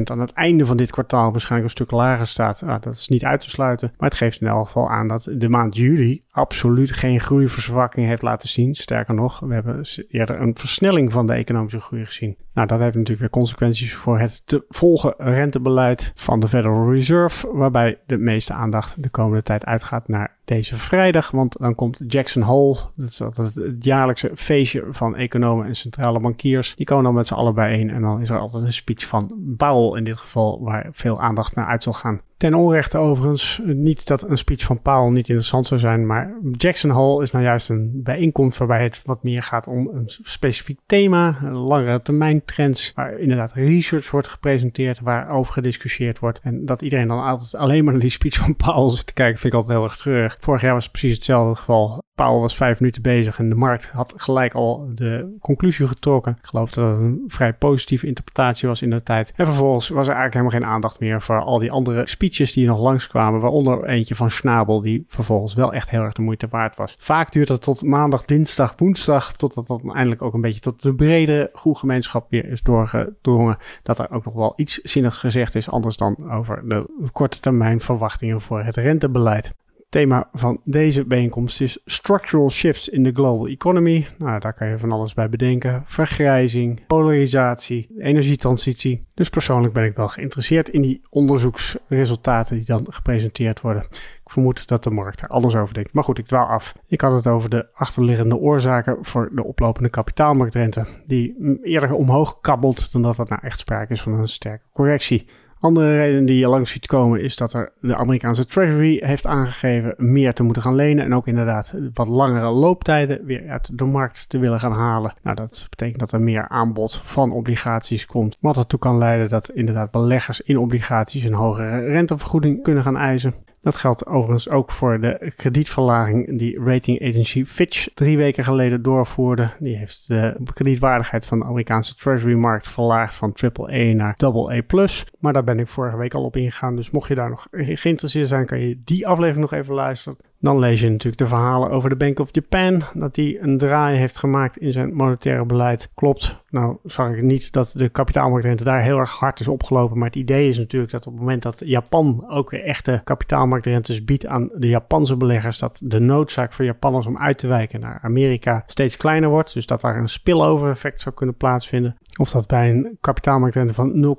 aan 0.03 0.19
het 0.19 0.33
einde 0.33 0.65
van 0.65 0.77
dit 0.77 0.91
kwartaal 0.91 1.31
waarschijnlijk 1.31 1.63
een 1.63 1.77
stuk 1.77 1.91
lager 1.91 2.27
staat, 2.27 2.63
ah, 2.63 2.81
dat 2.81 2.93
is 2.93 3.07
niet 3.07 3.25
uit 3.25 3.41
te 3.41 3.49
sluiten. 3.49 3.93
Maar 3.97 4.09
het 4.09 4.17
geeft 4.17 4.41
in 4.41 4.47
elk 4.47 4.65
geval 4.65 4.89
aan 4.89 5.07
dat 5.07 5.27
de 5.31 5.49
maand 5.49 5.75
juli 5.75 6.21
absoluut 6.31 6.91
geen 6.91 7.19
groeiverzwakking 7.19 8.07
heeft 8.07 8.21
laten 8.21 8.49
zien. 8.49 8.75
Sterker 8.75 9.13
nog, 9.13 9.39
we 9.39 9.53
hebben 9.53 9.85
eerder 10.09 10.41
een 10.41 10.55
versnelling 10.55 11.11
van 11.11 11.27
de 11.27 11.33
economische 11.33 11.79
groei 11.79 12.05
gezien. 12.05 12.37
Nou, 12.53 12.67
dat 12.67 12.79
heeft 12.79 12.93
natuurlijk 12.93 13.19
weer 13.19 13.29
consequenties 13.29 13.93
voor 13.93 14.19
het 14.19 14.41
te 14.45 14.65
volgen 14.69 15.13
rentebeleid 15.17 16.11
van 16.13 16.39
de 16.39 16.47
Federal 16.47 16.91
Reserve, 16.91 17.47
waarbij 17.53 17.99
de 18.05 18.17
meeste 18.17 18.53
aandacht 18.53 19.03
de 19.03 19.09
komende 19.09 19.43
tijd 19.43 19.65
uitgaat 19.65 20.07
naar 20.07 20.37
deze 20.45 20.77
vrijdag, 20.77 21.31
want 21.31 21.55
dan 21.59 21.75
komt 21.75 22.03
Jackson 22.07 22.41
Hole, 22.41 22.77
dat 22.95 23.39
is 23.39 23.55
het 23.55 23.85
jaarlijkse 23.85 24.31
feestje 24.35 24.85
van 24.89 25.15
economen 25.15 25.65
en 25.65 25.75
centrale 25.75 26.19
bankiers. 26.19 26.75
Die 26.75 26.85
komen 26.85 27.03
dan 27.03 27.13
met 27.13 27.27
z'n 27.27 27.33
allen 27.33 27.55
bijeen 27.55 27.89
en 27.89 28.01
dan 28.01 28.21
is 28.21 28.29
er 28.29 28.39
altijd 28.39 28.63
een 28.63 28.73
speech 28.73 29.07
van 29.07 29.53
Powell 29.57 29.97
in 29.97 30.03
dit 30.03 30.17
geval, 30.17 30.63
waar 30.63 30.87
veel 30.91 31.21
aandacht 31.21 31.55
naar 31.55 31.65
uit 31.65 31.83
zal 31.83 31.93
gaan. 31.93 32.21
Ten 32.41 32.53
onrechte 32.53 32.97
overigens, 32.97 33.61
niet 33.63 34.07
dat 34.07 34.29
een 34.29 34.37
speech 34.37 34.63
van 34.63 34.81
Powell 34.81 35.09
niet 35.09 35.27
interessant 35.27 35.67
zou 35.67 35.79
zijn, 35.79 36.05
maar 36.05 36.39
Jackson 36.51 36.89
Hole 36.89 37.23
is 37.23 37.31
nou 37.31 37.43
juist 37.43 37.69
een 37.69 38.01
bijeenkomst 38.03 38.57
waarbij 38.57 38.83
het 38.83 39.01
wat 39.05 39.23
meer 39.23 39.43
gaat 39.43 39.67
om 39.67 39.87
een 39.91 40.09
specifiek 40.23 40.79
thema, 40.85 41.37
een 41.43 41.55
langere 41.55 42.01
termijn 42.01 42.45
trends, 42.45 42.91
waar 42.95 43.19
inderdaad 43.19 43.53
research 43.53 44.11
wordt 44.11 44.27
gepresenteerd, 44.27 44.99
waarover 44.99 45.53
gediscussieerd 45.53 46.19
wordt. 46.19 46.39
En 46.39 46.65
dat 46.65 46.81
iedereen 46.81 47.07
dan 47.07 47.23
altijd 47.23 47.55
alleen 47.55 47.83
maar 47.83 47.93
naar 47.93 48.01
die 48.01 48.11
speech 48.11 48.37
van 48.37 48.55
Powell 48.55 48.89
zit 48.89 49.07
te 49.07 49.13
kijken, 49.13 49.39
vind 49.39 49.53
ik 49.53 49.59
altijd 49.59 49.77
heel 49.77 49.87
erg 49.87 49.97
treurig. 49.97 50.37
Vorig 50.39 50.61
jaar 50.61 50.73
was 50.73 50.89
precies 50.89 51.15
hetzelfde 51.15 51.55
geval. 51.55 52.01
Powell 52.21 52.39
was 52.39 52.55
vijf 52.55 52.79
minuten 52.79 53.01
bezig 53.01 53.39
en 53.39 53.49
de 53.49 53.55
markt 53.55 53.89
had 53.89 54.13
gelijk 54.17 54.53
al 54.53 54.89
de 54.93 55.37
conclusie 55.39 55.87
getrokken. 55.87 56.37
Ik 56.37 56.45
geloof 56.45 56.71
dat 56.71 56.89
het 56.89 56.99
een 56.99 57.23
vrij 57.27 57.53
positieve 57.53 58.07
interpretatie 58.07 58.67
was 58.67 58.81
in 58.81 58.89
de 58.89 59.03
tijd. 59.03 59.33
En 59.35 59.45
vervolgens 59.45 59.89
was 59.89 60.07
er 60.07 60.13
eigenlijk 60.13 60.33
helemaal 60.33 60.59
geen 60.59 60.75
aandacht 60.75 60.99
meer 60.99 61.21
voor 61.21 61.41
al 61.41 61.59
die 61.59 61.71
andere 61.71 62.07
speeches 62.07 62.53
die 62.53 62.67
nog 62.67 62.79
langskwamen. 62.79 63.39
Waaronder 63.39 63.85
eentje 63.85 64.15
van 64.15 64.31
Schnabel, 64.31 64.81
die 64.81 65.05
vervolgens 65.07 65.53
wel 65.53 65.73
echt 65.73 65.89
heel 65.89 66.01
erg 66.01 66.13
de 66.13 66.21
moeite 66.21 66.47
waard 66.49 66.75
was. 66.75 66.95
Vaak 66.99 67.31
duurt 67.31 67.49
het 67.49 67.61
tot 67.61 67.83
maandag, 67.83 68.25
dinsdag, 68.25 68.73
woensdag, 68.77 69.33
totdat 69.33 69.67
dat 69.67 69.81
eindelijk 69.93 70.21
ook 70.21 70.33
een 70.33 70.41
beetje 70.41 70.59
tot 70.59 70.81
de 70.81 70.93
brede 70.93 71.49
groegemeenschap 71.53 72.27
weer 72.29 72.45
is 72.45 72.61
doorgedrongen. 72.61 73.57
Dat 73.83 73.99
er 73.99 74.11
ook 74.11 74.25
nog 74.25 74.33
wel 74.33 74.53
iets 74.55 74.77
zinnigs 74.77 75.17
gezegd 75.17 75.55
is, 75.55 75.69
anders 75.69 75.97
dan 75.97 76.31
over 76.31 76.61
de 76.67 77.09
korte 77.11 77.39
termijn 77.39 77.81
verwachtingen 77.81 78.41
voor 78.41 78.63
het 78.63 78.75
rentebeleid 78.75 79.53
thema 79.91 80.29
van 80.33 80.61
deze 80.63 81.05
bijeenkomst 81.05 81.61
is 81.61 81.79
Structural 81.85 82.49
Shifts 82.49 82.89
in 82.89 83.03
the 83.03 83.11
Global 83.13 83.47
Economy. 83.47 84.07
Nou, 84.17 84.39
daar 84.39 84.53
kan 84.53 84.67
je 84.67 84.77
van 84.77 84.91
alles 84.91 85.13
bij 85.13 85.29
bedenken. 85.29 85.83
Vergrijzing, 85.85 86.85
polarisatie, 86.87 87.89
energietransitie. 87.97 89.05
Dus 89.13 89.29
persoonlijk 89.29 89.73
ben 89.73 89.83
ik 89.83 89.95
wel 89.95 90.07
geïnteresseerd 90.07 90.69
in 90.69 90.81
die 90.81 91.01
onderzoeksresultaten 91.09 92.55
die 92.55 92.65
dan 92.65 92.85
gepresenteerd 92.89 93.61
worden. 93.61 93.83
Ik 94.23 94.31
vermoed 94.31 94.67
dat 94.67 94.83
de 94.83 94.89
markt 94.89 95.21
er 95.21 95.27
anders 95.27 95.55
over 95.55 95.73
denkt. 95.73 95.93
Maar 95.93 96.03
goed, 96.03 96.17
ik 96.17 96.25
dwaal 96.25 96.47
af. 96.47 96.73
Ik 96.87 97.01
had 97.01 97.11
het 97.11 97.27
over 97.27 97.49
de 97.49 97.67
achterliggende 97.73 98.35
oorzaken 98.35 98.97
voor 99.01 99.29
de 99.31 99.43
oplopende 99.43 99.89
kapitaalmarktrente. 99.89 100.85
Die 101.05 101.59
eerder 101.63 101.93
omhoog 101.93 102.39
kabbelt 102.39 102.91
dan 102.91 103.01
dat 103.01 103.17
er 103.17 103.25
nou 103.27 103.41
echt 103.43 103.59
sprake 103.59 103.93
is 103.93 104.01
van 104.01 104.13
een 104.13 104.27
sterke 104.27 104.65
correctie. 104.73 105.27
Andere 105.61 105.97
reden 105.97 106.25
die 106.25 106.39
je 106.39 106.47
langs 106.47 106.71
ziet 106.71 106.87
komen 106.87 107.21
is 107.21 107.35
dat 107.35 107.53
er 107.53 107.71
de 107.81 107.95
Amerikaanse 107.95 108.45
Treasury 108.45 108.99
heeft 109.03 109.25
aangegeven 109.25 109.93
meer 109.97 110.33
te 110.33 110.43
moeten 110.43 110.61
gaan 110.61 110.75
lenen. 110.75 111.05
En 111.05 111.15
ook 111.15 111.27
inderdaad 111.27 111.75
wat 111.93 112.07
langere 112.07 112.49
looptijden 112.49 113.25
weer 113.25 113.49
uit 113.49 113.77
de 113.77 113.85
markt 113.85 114.29
te 114.29 114.39
willen 114.39 114.59
gaan 114.59 114.71
halen. 114.71 115.13
Nou, 115.21 115.35
dat 115.35 115.65
betekent 115.69 115.99
dat 115.99 116.11
er 116.11 116.21
meer 116.21 116.47
aanbod 116.47 116.95
van 116.95 117.31
obligaties 117.31 118.05
komt. 118.05 118.37
Wat 118.39 118.57
ertoe 118.57 118.79
kan 118.79 118.97
leiden 118.97 119.29
dat 119.29 119.49
inderdaad 119.49 119.91
beleggers 119.91 120.41
in 120.41 120.57
obligaties 120.57 121.23
een 121.23 121.33
hogere 121.33 121.79
rentevergoeding 121.79 122.63
kunnen 122.63 122.83
gaan 122.83 122.97
eisen. 122.97 123.33
Dat 123.61 123.75
geldt 123.75 124.05
overigens 124.05 124.49
ook 124.49 124.71
voor 124.71 124.99
de 124.99 125.31
kredietverlaging 125.35 126.37
die 126.37 126.59
rating 126.63 127.01
agency 127.01 127.45
Fitch 127.45 127.87
drie 127.93 128.17
weken 128.17 128.43
geleden 128.43 128.81
doorvoerde. 128.81 129.49
Die 129.59 129.77
heeft 129.77 130.07
de 130.07 130.37
kredietwaardigheid 130.53 131.25
van 131.25 131.39
de 131.39 131.45
Amerikaanse 131.45 131.95
treasury 131.95 132.35
markt 132.35 132.67
verlaagd 132.67 133.15
van 133.15 133.35
AAA 133.53 133.93
naar 133.93 134.15
AA+. 134.23 134.87
Maar 135.19 135.33
daar 135.33 135.43
ben 135.43 135.59
ik 135.59 135.67
vorige 135.67 135.97
week 135.97 136.13
al 136.13 136.23
op 136.23 136.35
ingegaan. 136.35 136.75
Dus 136.75 136.91
mocht 136.91 137.07
je 137.07 137.15
daar 137.15 137.29
nog 137.29 137.47
geïnteresseerd 137.51 138.27
zijn, 138.27 138.45
kan 138.45 138.59
je 138.59 138.81
die 138.83 139.07
aflevering 139.07 139.51
nog 139.51 139.59
even 139.59 139.73
luisteren. 139.73 140.17
Dan 140.41 140.59
lees 140.59 140.81
je 140.81 140.89
natuurlijk 140.89 141.17
de 141.17 141.27
verhalen 141.27 141.69
over 141.69 141.89
de 141.89 141.95
Bank 141.95 142.19
of 142.19 142.29
Japan. 142.31 142.83
Dat 142.93 143.15
die 143.15 143.41
een 143.41 143.57
draai 143.57 143.97
heeft 143.97 144.17
gemaakt 144.17 144.57
in 144.57 144.71
zijn 144.71 144.93
monetaire 144.93 145.45
beleid. 145.45 145.91
Klopt. 145.95 146.39
Nou 146.49 146.77
zag 146.83 147.11
ik 147.11 147.21
niet 147.21 147.51
dat 147.51 147.73
de 147.77 147.89
kapitaalmarktrente 147.89 148.63
daar 148.63 148.81
heel 148.81 148.97
erg 148.97 149.11
hard 149.11 149.39
is 149.39 149.47
opgelopen. 149.47 149.97
Maar 149.97 150.07
het 150.07 150.15
idee 150.15 150.47
is 150.47 150.57
natuurlijk 150.57 150.91
dat 150.91 151.05
op 151.05 151.11
het 151.11 151.21
moment 151.21 151.41
dat 151.41 151.61
Japan 151.65 152.25
ook 152.29 152.53
echte 152.53 153.01
kapitaalmarktrentes 153.03 154.03
biedt 154.03 154.25
aan 154.25 154.49
de 154.55 154.67
Japanse 154.67 155.17
beleggers. 155.17 155.59
Dat 155.59 155.81
de 155.83 155.99
noodzaak 155.99 156.53
voor 156.53 156.65
Japanners 156.65 157.05
om 157.05 157.17
uit 157.17 157.37
te 157.37 157.47
wijken 157.47 157.79
naar 157.79 157.99
Amerika 158.01 158.63
steeds 158.65 158.97
kleiner 158.97 159.29
wordt. 159.29 159.53
Dus 159.53 159.65
dat 159.65 159.81
daar 159.81 159.97
een 159.97 160.09
spillover 160.09 160.69
effect 160.69 161.01
zou 161.01 161.15
kunnen 161.15 161.35
plaatsvinden. 161.35 161.97
Of 162.19 162.31
dat 162.31 162.47
bij 162.47 162.69
een 162.69 162.97
kapitaalmarktrente 163.01 163.73
van 163.73 164.15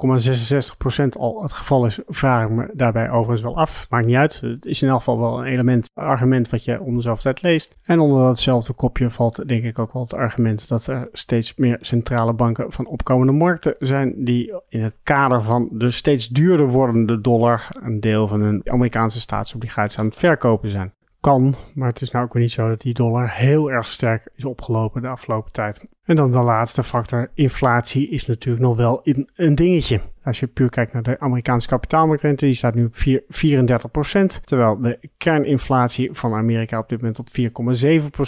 0,66% 1.02 1.04
al 1.18 1.42
het 1.42 1.52
geval 1.52 1.86
is, 1.86 1.98
vraag 2.08 2.44
ik 2.44 2.50
me 2.50 2.70
daarbij 2.72 3.10
overigens 3.10 3.42
wel 3.42 3.56
af. 3.56 3.86
Maakt 3.90 4.06
niet 4.06 4.16
uit. 4.16 4.40
Het 4.40 4.66
is 4.66 4.82
in 4.82 4.88
elk 4.88 4.98
geval 4.98 5.18
wel 5.18 5.38
een 5.38 5.44
element, 5.44 5.90
argument 6.12 6.50
wat 6.50 6.64
je 6.64 6.80
om 6.80 6.96
dezelfde 6.96 7.22
tijd 7.22 7.42
leest. 7.42 7.74
En 7.82 8.00
onder 8.00 8.24
datzelfde 8.24 8.72
kopje 8.72 9.10
valt 9.10 9.48
denk 9.48 9.64
ik 9.64 9.78
ook 9.78 9.92
wel 9.92 10.02
het 10.02 10.14
argument 10.14 10.68
dat 10.68 10.86
er 10.86 11.08
steeds 11.12 11.54
meer 11.54 11.78
centrale 11.80 12.32
banken 12.32 12.72
van 12.72 12.86
opkomende 12.86 13.32
markten 13.32 13.74
zijn 13.78 14.24
die 14.24 14.54
in 14.68 14.82
het 14.82 14.96
kader 15.02 15.42
van 15.42 15.68
de 15.72 15.90
steeds 15.90 16.28
duurder 16.28 16.68
wordende 16.68 17.20
dollar 17.20 17.68
een 17.80 18.00
deel 18.00 18.28
van 18.28 18.40
hun 18.40 18.60
Amerikaanse 18.64 19.20
staatsobligaties 19.20 19.98
aan 19.98 20.06
het 20.06 20.16
verkopen 20.16 20.70
zijn 20.70 20.92
kan. 21.22 21.54
Maar 21.74 21.88
het 21.88 22.00
is 22.00 22.10
nou 22.10 22.24
ook 22.24 22.32
weer 22.32 22.42
niet 22.42 22.52
zo 22.52 22.68
dat 22.68 22.80
die 22.80 22.94
dollar 22.94 23.30
heel 23.30 23.70
erg 23.70 23.88
sterk 23.88 24.28
is 24.36 24.44
opgelopen 24.44 25.02
de 25.02 25.08
afgelopen 25.08 25.52
tijd. 25.52 25.88
En 26.04 26.16
dan 26.16 26.30
de 26.30 26.38
laatste 26.42 26.82
factor, 26.82 27.30
inflatie, 27.34 28.08
is 28.08 28.26
natuurlijk 28.26 28.64
nog 28.64 28.76
wel 28.76 29.00
een 29.34 29.54
dingetje. 29.54 30.00
Als 30.24 30.40
je 30.40 30.46
puur 30.46 30.70
kijkt 30.70 30.92
naar 30.92 31.02
de 31.02 31.20
Amerikaanse 31.20 31.68
kapitaalmarktrente, 31.68 32.44
die 32.44 32.54
staat 32.54 32.74
nu 32.74 32.84
op 32.84 32.94
34%, 32.94 34.44
terwijl 34.44 34.80
de 34.80 34.98
kerninflatie 35.16 36.12
van 36.12 36.34
Amerika 36.34 36.78
op 36.78 36.88
dit 36.88 37.00
moment 37.00 37.18
op 37.18 37.28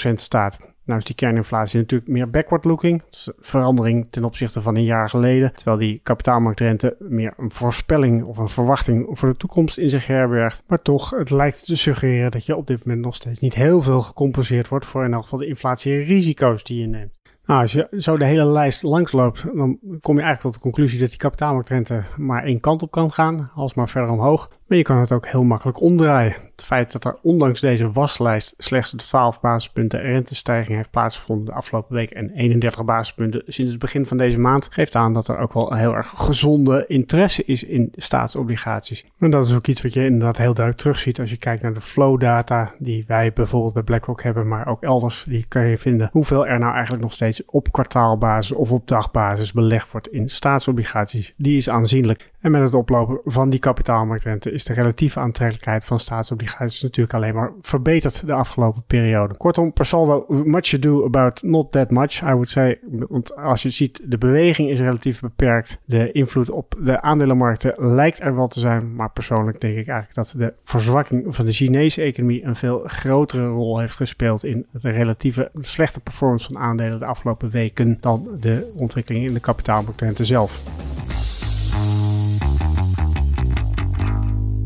4,7% 0.08 0.14
staat. 0.14 0.73
Nou 0.84 0.98
is 0.98 1.04
die 1.04 1.14
kerninflatie 1.14 1.78
natuurlijk 1.78 2.10
meer 2.10 2.30
backward-looking. 2.30 3.02
Dus 3.10 3.30
verandering 3.38 4.06
ten 4.10 4.24
opzichte 4.24 4.62
van 4.62 4.76
een 4.76 4.84
jaar 4.84 5.08
geleden. 5.08 5.54
Terwijl 5.54 5.76
die 5.76 6.00
kapitaalmarktrente 6.02 6.96
meer 6.98 7.34
een 7.36 7.52
voorspelling 7.52 8.24
of 8.24 8.38
een 8.38 8.48
verwachting 8.48 9.06
voor 9.10 9.28
de 9.28 9.36
toekomst 9.36 9.78
in 9.78 9.88
zich 9.88 10.06
herbergt. 10.06 10.62
Maar 10.66 10.82
toch, 10.82 11.10
het 11.10 11.30
lijkt 11.30 11.64
te 11.64 11.76
suggereren 11.76 12.30
dat 12.30 12.46
je 12.46 12.56
op 12.56 12.66
dit 12.66 12.84
moment 12.84 13.04
nog 13.04 13.14
steeds 13.14 13.40
niet 13.40 13.54
heel 13.54 13.82
veel 13.82 14.00
gecompenseerd 14.00 14.68
wordt 14.68 14.86
voor 14.86 15.04
in 15.04 15.12
elk 15.12 15.22
geval 15.22 15.38
de 15.38 15.46
inflatierisico's 15.46 16.64
die 16.64 16.80
je 16.80 16.86
neemt. 16.86 17.12
Nou, 17.44 17.60
als 17.60 17.72
je 17.72 17.88
zo 17.96 18.16
de 18.16 18.24
hele 18.24 18.44
lijst 18.44 18.82
langsloopt, 18.82 19.42
dan 19.42 19.78
kom 20.00 20.16
je 20.16 20.22
eigenlijk 20.22 20.40
tot 20.40 20.54
de 20.54 20.60
conclusie 20.60 21.00
dat 21.00 21.08
die 21.08 21.18
kapitaalmarktrente 21.18 22.04
maar 22.16 22.44
één 22.44 22.60
kant 22.60 22.82
op 22.82 22.90
kan 22.90 23.12
gaan, 23.12 23.50
als 23.54 23.74
maar 23.74 23.88
verder 23.88 24.10
omhoog. 24.10 24.50
Maar 24.66 24.78
je 24.78 24.84
kan 24.84 24.98
het 24.98 25.12
ook 25.12 25.26
heel 25.26 25.44
makkelijk 25.44 25.80
omdraaien. 25.80 26.34
Het 26.56 26.64
feit 26.64 26.92
dat 26.92 27.04
er 27.04 27.18
ondanks 27.22 27.60
deze 27.60 27.92
waslijst 27.92 28.54
slechts 28.58 28.90
de 28.90 28.96
12 28.96 29.40
basispunten 29.40 30.00
rentestijging 30.00 30.76
heeft 30.76 30.90
plaatsgevonden 30.90 31.46
de 31.46 31.52
afgelopen 31.52 31.94
week 31.94 32.10
en 32.10 32.30
31 32.30 32.84
basispunten 32.84 33.42
sinds 33.46 33.70
het 33.70 33.80
begin 33.80 34.06
van 34.06 34.16
deze 34.16 34.40
maand, 34.40 34.68
geeft 34.70 34.94
aan 34.94 35.12
dat 35.14 35.28
er 35.28 35.38
ook 35.38 35.52
wel 35.52 35.74
heel 35.74 35.94
erg 35.94 36.12
gezonde 36.16 36.84
interesse 36.86 37.44
is 37.44 37.64
in 37.64 37.92
staatsobligaties. 37.96 39.04
En 39.18 39.30
dat 39.30 39.46
is 39.46 39.54
ook 39.54 39.66
iets 39.66 39.82
wat 39.82 39.92
je 39.92 40.04
inderdaad 40.04 40.36
heel 40.36 40.54
duidelijk 40.54 40.76
terugziet 40.76 41.20
als 41.20 41.30
je 41.30 41.36
kijkt 41.36 41.62
naar 41.62 41.74
de 41.74 41.80
flow 41.80 42.20
data 42.20 42.74
die 42.78 43.04
wij 43.06 43.32
bijvoorbeeld 43.32 43.74
bij 43.74 43.82
BlackRock 43.82 44.22
hebben, 44.22 44.48
maar 44.48 44.66
ook 44.66 44.82
elders. 44.82 45.24
Die 45.28 45.44
kan 45.48 45.66
je 45.66 45.78
vinden 45.78 46.08
hoeveel 46.12 46.46
er 46.46 46.58
nou 46.58 46.72
eigenlijk 46.72 47.02
nog 47.02 47.12
steeds 47.12 47.44
op 47.46 47.72
kwartaalbasis 47.72 48.56
of 48.56 48.70
op 48.70 48.88
dagbasis 48.88 49.52
belegd 49.52 49.90
wordt 49.90 50.08
in 50.08 50.28
staatsobligaties. 50.28 51.34
Die 51.36 51.56
is 51.56 51.68
aanzienlijk. 51.68 52.32
En 52.44 52.50
met 52.50 52.62
het 52.62 52.74
oplopen 52.74 53.20
van 53.24 53.50
die 53.50 53.60
kapitaalmarktrente 53.60 54.52
is 54.52 54.64
de 54.64 54.72
relatieve 54.72 55.20
aantrekkelijkheid 55.20 55.84
van 55.84 56.00
staatsobligaties 56.00 56.82
natuurlijk 56.82 57.14
alleen 57.14 57.34
maar 57.34 57.52
verbeterd 57.60 58.26
de 58.26 58.32
afgelopen 58.32 58.82
periode. 58.86 59.36
Kortom, 59.36 59.72
per 59.72 59.86
saldo, 59.86 60.24
much 60.28 60.74
ado 60.74 61.04
about 61.04 61.42
not 61.42 61.72
that 61.72 61.90
much, 61.90 62.22
I 62.22 62.32
would 62.32 62.48
say. 62.48 62.78
Want 63.08 63.36
als 63.36 63.62
je 63.62 63.70
ziet, 63.70 64.00
de 64.04 64.18
beweging 64.18 64.70
is 64.70 64.78
relatief 64.78 65.20
beperkt. 65.20 65.78
De 65.84 66.12
invloed 66.12 66.50
op 66.50 66.74
de 66.80 67.00
aandelenmarkten 67.00 67.74
lijkt 67.76 68.20
er 68.20 68.34
wel 68.34 68.48
te 68.48 68.60
zijn. 68.60 68.94
Maar 68.94 69.10
persoonlijk 69.10 69.60
denk 69.60 69.76
ik 69.76 69.88
eigenlijk 69.88 70.14
dat 70.14 70.34
de 70.36 70.54
verzwakking 70.64 71.36
van 71.36 71.46
de 71.46 71.52
Chinese 71.52 72.02
economie 72.02 72.44
een 72.44 72.56
veel 72.56 72.82
grotere 72.84 73.46
rol 73.46 73.78
heeft 73.78 73.96
gespeeld 73.96 74.44
in 74.44 74.66
de 74.70 74.90
relatieve 74.90 75.50
slechte 75.60 76.00
performance 76.00 76.52
van 76.52 76.62
aandelen 76.62 76.98
de 76.98 77.06
afgelopen 77.06 77.50
weken 77.50 77.96
dan 78.00 78.28
de 78.40 78.72
ontwikkeling 78.76 79.26
in 79.26 79.34
de 79.34 79.40
kapitaalmarktrente 79.40 80.24
zelf. 80.24 80.62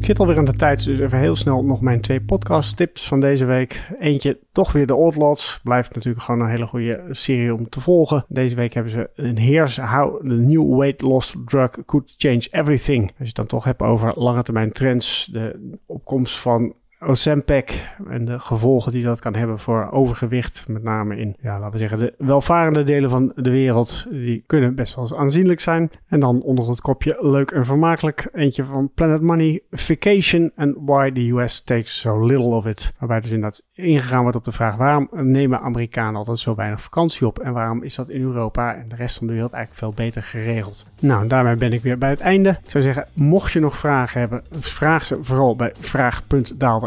Zit 0.09 0.21
alweer 0.21 0.39
aan 0.39 0.45
de 0.45 0.57
tijd, 0.57 0.85
dus 0.85 0.99
even 0.99 1.19
heel 1.19 1.37
snel 1.37 1.65
nog 1.65 1.81
mijn 1.81 2.01
twee 2.01 2.21
podcast 2.21 2.77
tips 2.77 3.09
van 3.09 3.21
deze 3.21 3.45
week. 3.45 3.89
Eentje 3.99 4.39
toch 4.53 4.73
weer 4.73 4.87
de 4.87 4.95
Oddlots. 4.95 5.61
Blijft 5.63 5.95
natuurlijk 5.95 6.25
gewoon 6.25 6.41
een 6.41 6.49
hele 6.49 6.67
goede 6.67 7.05
serie 7.11 7.55
om 7.55 7.69
te 7.69 7.81
volgen. 7.81 8.25
Deze 8.29 8.55
week 8.55 8.75
hebben 8.75 8.93
ze 8.93 9.11
een 9.15 9.39
Here's 9.39 9.77
How 9.77 10.27
the 10.27 10.35
New 10.35 10.79
Weight 10.79 11.01
Loss 11.01 11.37
Drug 11.45 11.71
Could 11.87 12.15
Change 12.17 12.47
Everything. 12.51 13.03
Als 13.03 13.15
je 13.17 13.25
het 13.25 13.35
dan 13.35 13.47
toch 13.47 13.65
hebt 13.65 13.83
over 13.83 14.13
lange 14.15 14.43
termijn 14.43 14.73
trends, 14.73 15.29
de 15.33 15.77
opkomst 15.87 16.39
van 16.39 16.75
Ozempic 17.01 17.95
en 18.09 18.25
de 18.25 18.39
gevolgen 18.39 18.93
die 18.93 19.03
dat 19.03 19.21
kan 19.21 19.35
hebben 19.35 19.59
voor 19.59 19.91
overgewicht, 19.91 20.65
met 20.69 20.83
name 20.83 21.17
in, 21.17 21.37
ja, 21.41 21.59
laten 21.59 21.73
we 21.73 21.79
zeggen, 21.79 21.99
de 21.99 22.15
welvarende 22.19 22.83
delen 22.83 23.11
van 23.11 23.33
de 23.35 23.51
wereld, 23.51 24.07
die 24.11 24.43
kunnen 24.47 24.75
best 24.75 24.95
wel 24.95 25.05
eens 25.05 25.15
aanzienlijk 25.15 25.61
zijn. 25.61 25.91
En 26.09 26.21
dan 26.21 26.43
onder 26.43 26.69
het 26.69 26.81
kopje 26.81 27.17
leuk 27.21 27.51
en 27.51 27.65
vermakelijk 27.65 28.29
eentje 28.33 28.65
van 28.65 28.91
Planet 28.95 29.23
Money, 29.23 29.61
Vacation 29.71 30.53
and 30.57 30.75
Why 30.81 31.11
the 31.11 31.31
US 31.31 31.61
Takes 31.61 32.01
So 32.01 32.25
Little 32.25 32.47
of 32.47 32.67
It. 32.67 32.93
Waarbij 32.99 33.21
dus 33.21 33.31
inderdaad 33.31 33.63
ingegaan 33.75 34.23
wordt 34.23 34.37
op 34.37 34.45
de 34.45 34.53
vraag 34.53 34.77
waarom 34.77 35.09
nemen 35.13 35.61
Amerikanen 35.61 36.17
altijd 36.17 36.39
zo 36.39 36.55
weinig 36.55 36.81
vakantie 36.81 37.27
op 37.27 37.39
en 37.39 37.53
waarom 37.53 37.83
is 37.83 37.95
dat 37.95 38.09
in 38.09 38.23
Europa 38.23 38.75
en 38.75 38.89
de 38.89 38.95
rest 38.95 39.19
van 39.19 39.27
de 39.27 39.33
wereld 39.33 39.53
eigenlijk 39.53 39.85
veel 39.85 40.05
beter 40.05 40.23
geregeld. 40.23 40.87
Nou, 41.01 41.27
daarmee 41.27 41.57
ben 41.57 41.73
ik 41.73 41.83
weer 41.83 41.99
bij 41.99 42.11
het 42.11 42.21
einde. 42.21 42.49
Ik 42.49 42.71
zou 42.71 42.85
zeggen, 42.85 43.07
mocht 43.13 43.53
je 43.53 43.61
nog 43.61 43.77
vragen 43.77 44.21
hebben, 44.21 44.43
vraag 44.61 45.05
ze 45.05 45.19
vooral 45.21 45.57
bij 45.57 45.73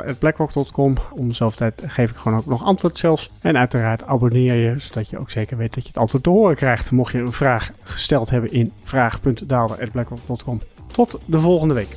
vraag.daalder.blackrock.com. 0.02 0.98
Om 1.14 1.28
dezelfde 1.28 1.58
tijd 1.58 1.92
geef 1.92 2.12
ik 2.12 2.18
gewoon 2.18 2.38
ook 2.38 2.46
nog 2.46 2.64
antwoord 2.64 2.98
zelfs. 2.98 3.30
En 3.42 3.58
uiteraard 3.58 4.06
abonneer 4.06 4.56
je, 4.56 4.80
zodat 4.80 5.10
je 5.10 5.18
ook 5.18 5.30
zeker 5.30 5.58
weet 5.58 5.74
dat 5.74 5.84
je 5.84 5.90
het 5.90 5.98
antwoord 5.98 6.24
te 6.24 6.30
horen 6.30 6.56
krijgt. 6.56 6.92
Mocht 6.92 7.12
je 7.12 7.18
een 7.18 7.32
vraag 7.32 7.72
gesteld 7.84 8.30
hebben 8.30 8.52
in 8.52 8.72
vraag.daalder.blackrock.com. 8.84 10.62
Tot 10.92 11.18
de 11.26 11.40
volgende 11.40 11.74
week. 11.74 11.96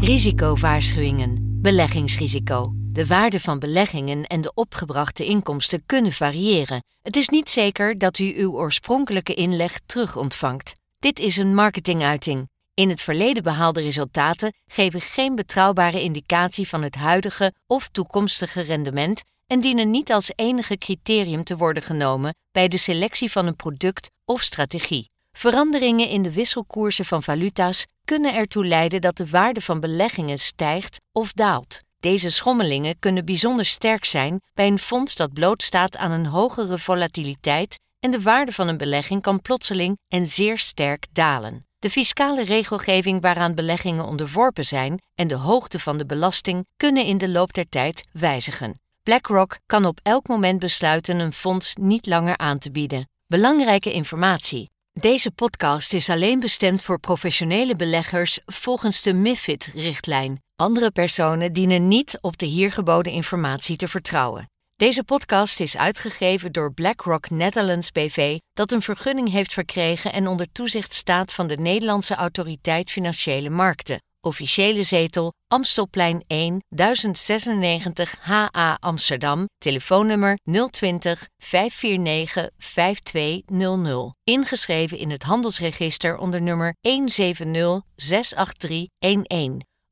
Risicowaarschuwingen. 0.00 1.38
Beleggingsrisico. 1.62 2.72
De 2.74 3.06
waarde 3.06 3.40
van 3.40 3.58
beleggingen 3.58 4.24
en 4.24 4.40
de 4.40 4.52
opgebrachte 4.54 5.24
inkomsten 5.24 5.82
kunnen 5.86 6.12
variëren. 6.12 6.82
Het 7.02 7.16
is 7.16 7.28
niet 7.28 7.50
zeker 7.50 7.98
dat 7.98 8.18
u 8.18 8.34
uw 8.36 8.52
oorspronkelijke 8.52 9.34
inleg 9.34 9.80
terug 9.86 10.16
ontvangt. 10.16 10.72
Dit 10.98 11.18
is 11.18 11.36
een 11.36 11.54
marketinguiting. 11.54 12.48
In 12.74 12.88
het 12.88 13.00
verleden 13.02 13.42
behaalde 13.42 13.80
resultaten 13.80 14.52
geven 14.66 15.00
geen 15.00 15.34
betrouwbare 15.34 16.00
indicatie 16.00 16.68
van 16.68 16.82
het 16.82 16.94
huidige 16.94 17.52
of 17.66 17.88
toekomstige 17.88 18.60
rendement 18.60 19.22
en 19.46 19.60
dienen 19.60 19.90
niet 19.90 20.12
als 20.12 20.32
enige 20.34 20.78
criterium 20.78 21.44
te 21.44 21.56
worden 21.56 21.82
genomen 21.82 22.34
bij 22.52 22.68
de 22.68 22.76
selectie 22.76 23.30
van 23.30 23.46
een 23.46 23.56
product 23.56 24.10
of 24.24 24.42
strategie. 24.42 25.10
Veranderingen 25.32 26.08
in 26.08 26.22
de 26.22 26.32
wisselkoersen 26.32 27.04
van 27.04 27.22
valuta's 27.22 27.86
kunnen 28.04 28.34
ertoe 28.34 28.66
leiden 28.66 29.00
dat 29.00 29.16
de 29.16 29.26
waarde 29.26 29.60
van 29.60 29.80
beleggingen 29.80 30.38
stijgt 30.38 31.00
of 31.12 31.32
daalt. 31.32 31.78
Deze 31.98 32.30
schommelingen 32.30 32.98
kunnen 32.98 33.24
bijzonder 33.24 33.66
sterk 33.66 34.04
zijn 34.04 34.40
bij 34.54 34.66
een 34.66 34.78
fonds 34.78 35.16
dat 35.16 35.32
blootstaat 35.32 35.96
aan 35.96 36.10
een 36.10 36.26
hogere 36.26 36.78
volatiliteit 36.78 37.78
en 38.00 38.10
de 38.10 38.22
waarde 38.22 38.52
van 38.52 38.68
een 38.68 38.76
belegging 38.76 39.22
kan 39.22 39.40
plotseling 39.40 39.98
en 40.08 40.26
zeer 40.26 40.58
sterk 40.58 41.06
dalen. 41.12 41.66
De 41.84 41.90
fiscale 41.90 42.44
regelgeving 42.44 43.22
waaraan 43.22 43.54
beleggingen 43.54 44.04
onderworpen 44.04 44.64
zijn 44.64 45.02
en 45.14 45.28
de 45.28 45.34
hoogte 45.34 45.78
van 45.78 45.98
de 45.98 46.06
belasting 46.06 46.66
kunnen 46.76 47.04
in 47.04 47.18
de 47.18 47.28
loop 47.28 47.52
der 47.52 47.68
tijd 47.68 48.08
wijzigen. 48.12 48.80
BlackRock 49.02 49.58
kan 49.66 49.84
op 49.84 50.00
elk 50.02 50.28
moment 50.28 50.58
besluiten 50.58 51.18
een 51.18 51.32
fonds 51.32 51.74
niet 51.74 52.06
langer 52.06 52.36
aan 52.36 52.58
te 52.58 52.70
bieden. 52.70 53.08
Belangrijke 53.26 53.92
informatie. 53.92 54.70
Deze 54.92 55.30
podcast 55.30 55.92
is 55.92 56.10
alleen 56.10 56.40
bestemd 56.40 56.82
voor 56.82 56.98
professionele 56.98 57.76
beleggers 57.76 58.38
volgens 58.46 59.02
de 59.02 59.12
MIFID-richtlijn. 59.12 60.42
Andere 60.56 60.90
personen 60.90 61.52
dienen 61.52 61.88
niet 61.88 62.18
op 62.20 62.38
de 62.38 62.46
hier 62.46 62.72
geboden 62.72 63.12
informatie 63.12 63.76
te 63.76 63.88
vertrouwen. 63.88 64.48
Deze 64.84 65.04
podcast 65.04 65.60
is 65.60 65.76
uitgegeven 65.76 66.52
door 66.52 66.72
BlackRock 66.72 67.30
Netherlands 67.30 67.90
BV, 67.90 68.38
dat 68.52 68.72
een 68.72 68.82
vergunning 68.82 69.30
heeft 69.30 69.52
verkregen 69.52 70.12
en 70.12 70.26
onder 70.26 70.52
toezicht 70.52 70.94
staat 70.94 71.32
van 71.32 71.46
de 71.46 71.56
Nederlandse 71.56 72.14
Autoriteit 72.14 72.90
Financiële 72.90 73.50
Markten. 73.50 74.02
Officiële 74.20 74.82
zetel 74.82 75.32
Amstelplein 75.48 76.24
1 76.26 76.64
1096 76.68 78.16
HA 78.20 78.76
Amsterdam. 78.80 79.48
Telefoonnummer 79.58 80.38
020 80.70 81.28
549 81.38 82.50
5200. 82.58 84.14
Ingeschreven 84.24 84.98
in 84.98 85.10
het 85.10 85.22
handelsregister 85.22 86.18
onder 86.18 86.42
nummer 86.42 86.74
170 86.80 88.86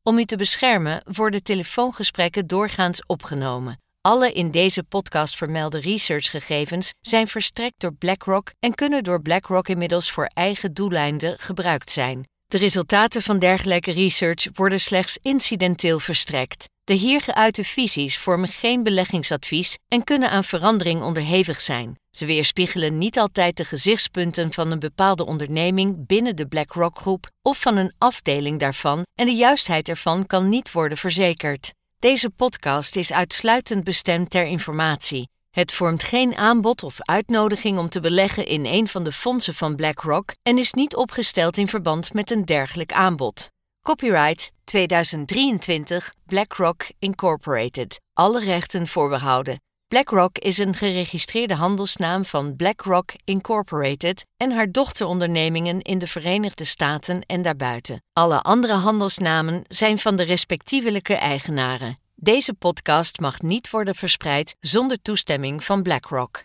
Om 0.03 0.19
u 0.19 0.25
te 0.25 0.37
beschermen 0.37 1.03
worden 1.13 1.43
telefoongesprekken 1.43 2.47
doorgaans 2.47 3.07
opgenomen. 3.07 3.82
Alle 4.03 4.33
in 4.33 4.51
deze 4.51 4.83
podcast 4.83 5.37
vermelde 5.37 5.81
researchgegevens 5.81 6.95
zijn 7.01 7.27
verstrekt 7.27 7.75
door 7.81 7.95
BlackRock 7.95 8.53
en 8.59 8.75
kunnen 8.75 9.05
door 9.05 9.23
BlackRock 9.23 9.69
inmiddels 9.69 10.11
voor 10.11 10.25
eigen 10.25 10.75
doeleinden 10.75 11.39
gebruikt 11.39 11.91
zijn. 11.91 12.27
De 12.47 12.59
resultaten 12.59 13.23
van 13.23 13.39
dergelijke 13.39 13.93
research 13.93 14.49
worden 14.55 14.81
slechts 14.81 15.19
incidenteel 15.21 16.01
verstrekt. 16.01 16.65
De 16.85 16.93
hier 16.93 17.21
geuite 17.21 17.65
visies 17.65 18.19
vormen 18.19 18.49
geen 18.49 18.83
beleggingsadvies 18.83 19.79
en 19.89 20.05
kunnen 20.05 20.31
aan 20.31 20.45
verandering 20.45 21.03
onderhevig 21.03 21.61
zijn. 21.61 21.97
Ze 22.11 22.27
weerspiegelen 22.27 22.99
niet 22.99 23.19
altijd 23.19 23.57
de 23.57 23.65
gezichtspunten 23.65 24.53
van 24.53 24.71
een 24.71 24.79
bepaalde 24.79 25.27
onderneming 25.27 26.07
binnen 26.07 26.37
de 26.37 26.47
BlackRock-groep 26.47 27.31
of 27.43 27.61
van 27.61 27.77
een 27.77 27.95
afdeling 27.99 28.61
daarvan 28.61 29.03
en 29.15 29.27
de 29.27 29.35
juistheid 29.35 29.89
ervan 29.89 30.27
kan 30.27 30.49
niet 30.49 30.73
worden 30.73 30.99
verzekerd. 30.99 31.73
Deze 32.03 32.31
podcast 32.31 32.97
is 32.97 33.13
uitsluitend 33.13 33.85
bestemd 33.85 34.31
ter 34.31 34.45
informatie. 34.45 35.29
Het 35.51 35.73
vormt 35.73 36.03
geen 36.03 36.35
aanbod 36.35 36.83
of 36.83 36.97
uitnodiging 37.01 37.79
om 37.79 37.89
te 37.89 38.01
beleggen 38.01 38.47
in 38.47 38.67
een 38.67 38.89
van 38.89 39.05
de 39.05 39.13
fondsen 39.13 39.55
van 39.55 39.77
BlackRock 39.77 40.35
en 40.43 40.59
is 40.59 40.73
niet 40.73 40.97
opgesteld 40.97 41.57
in 41.57 41.69
verband 41.69 42.13
met 42.15 42.31
een 42.31 42.45
dergelijk 42.45 42.93
aanbod. 42.93 43.51
Copyright 43.83 44.53
2023 44.65 46.15
BlackRock 46.27 46.85
Incorporated. 46.99 48.01
Alle 48.13 48.41
rechten 48.41 48.87
voorbehouden. 48.87 49.61
BlackRock 49.93 50.39
is 50.39 50.59
een 50.59 50.75
geregistreerde 50.75 51.55
handelsnaam 51.55 52.25
van 52.25 52.57
BlackRock 52.57 53.11
Incorporated 53.25 54.27
en 54.37 54.53
haar 54.53 54.71
dochterondernemingen 54.71 55.83
in 55.83 55.99
de 55.99 56.07
Verenigde 56.07 56.65
Staten 56.65 57.23
en 57.27 57.43
daarbuiten. 57.43 58.03
Alle 58.13 58.43
andere 58.43 58.73
handelsnamen 58.73 59.65
zijn 59.69 59.99
van 59.99 60.17
de 60.17 60.23
respectievelijke 60.23 61.15
eigenaren. 61.15 61.99
Deze 62.15 62.55
podcast 62.55 63.21
mag 63.21 63.41
niet 63.41 63.71
worden 63.71 63.95
verspreid 63.95 64.57
zonder 64.61 65.03
toestemming 65.03 65.65
van 65.65 65.83
BlackRock. 65.83 66.45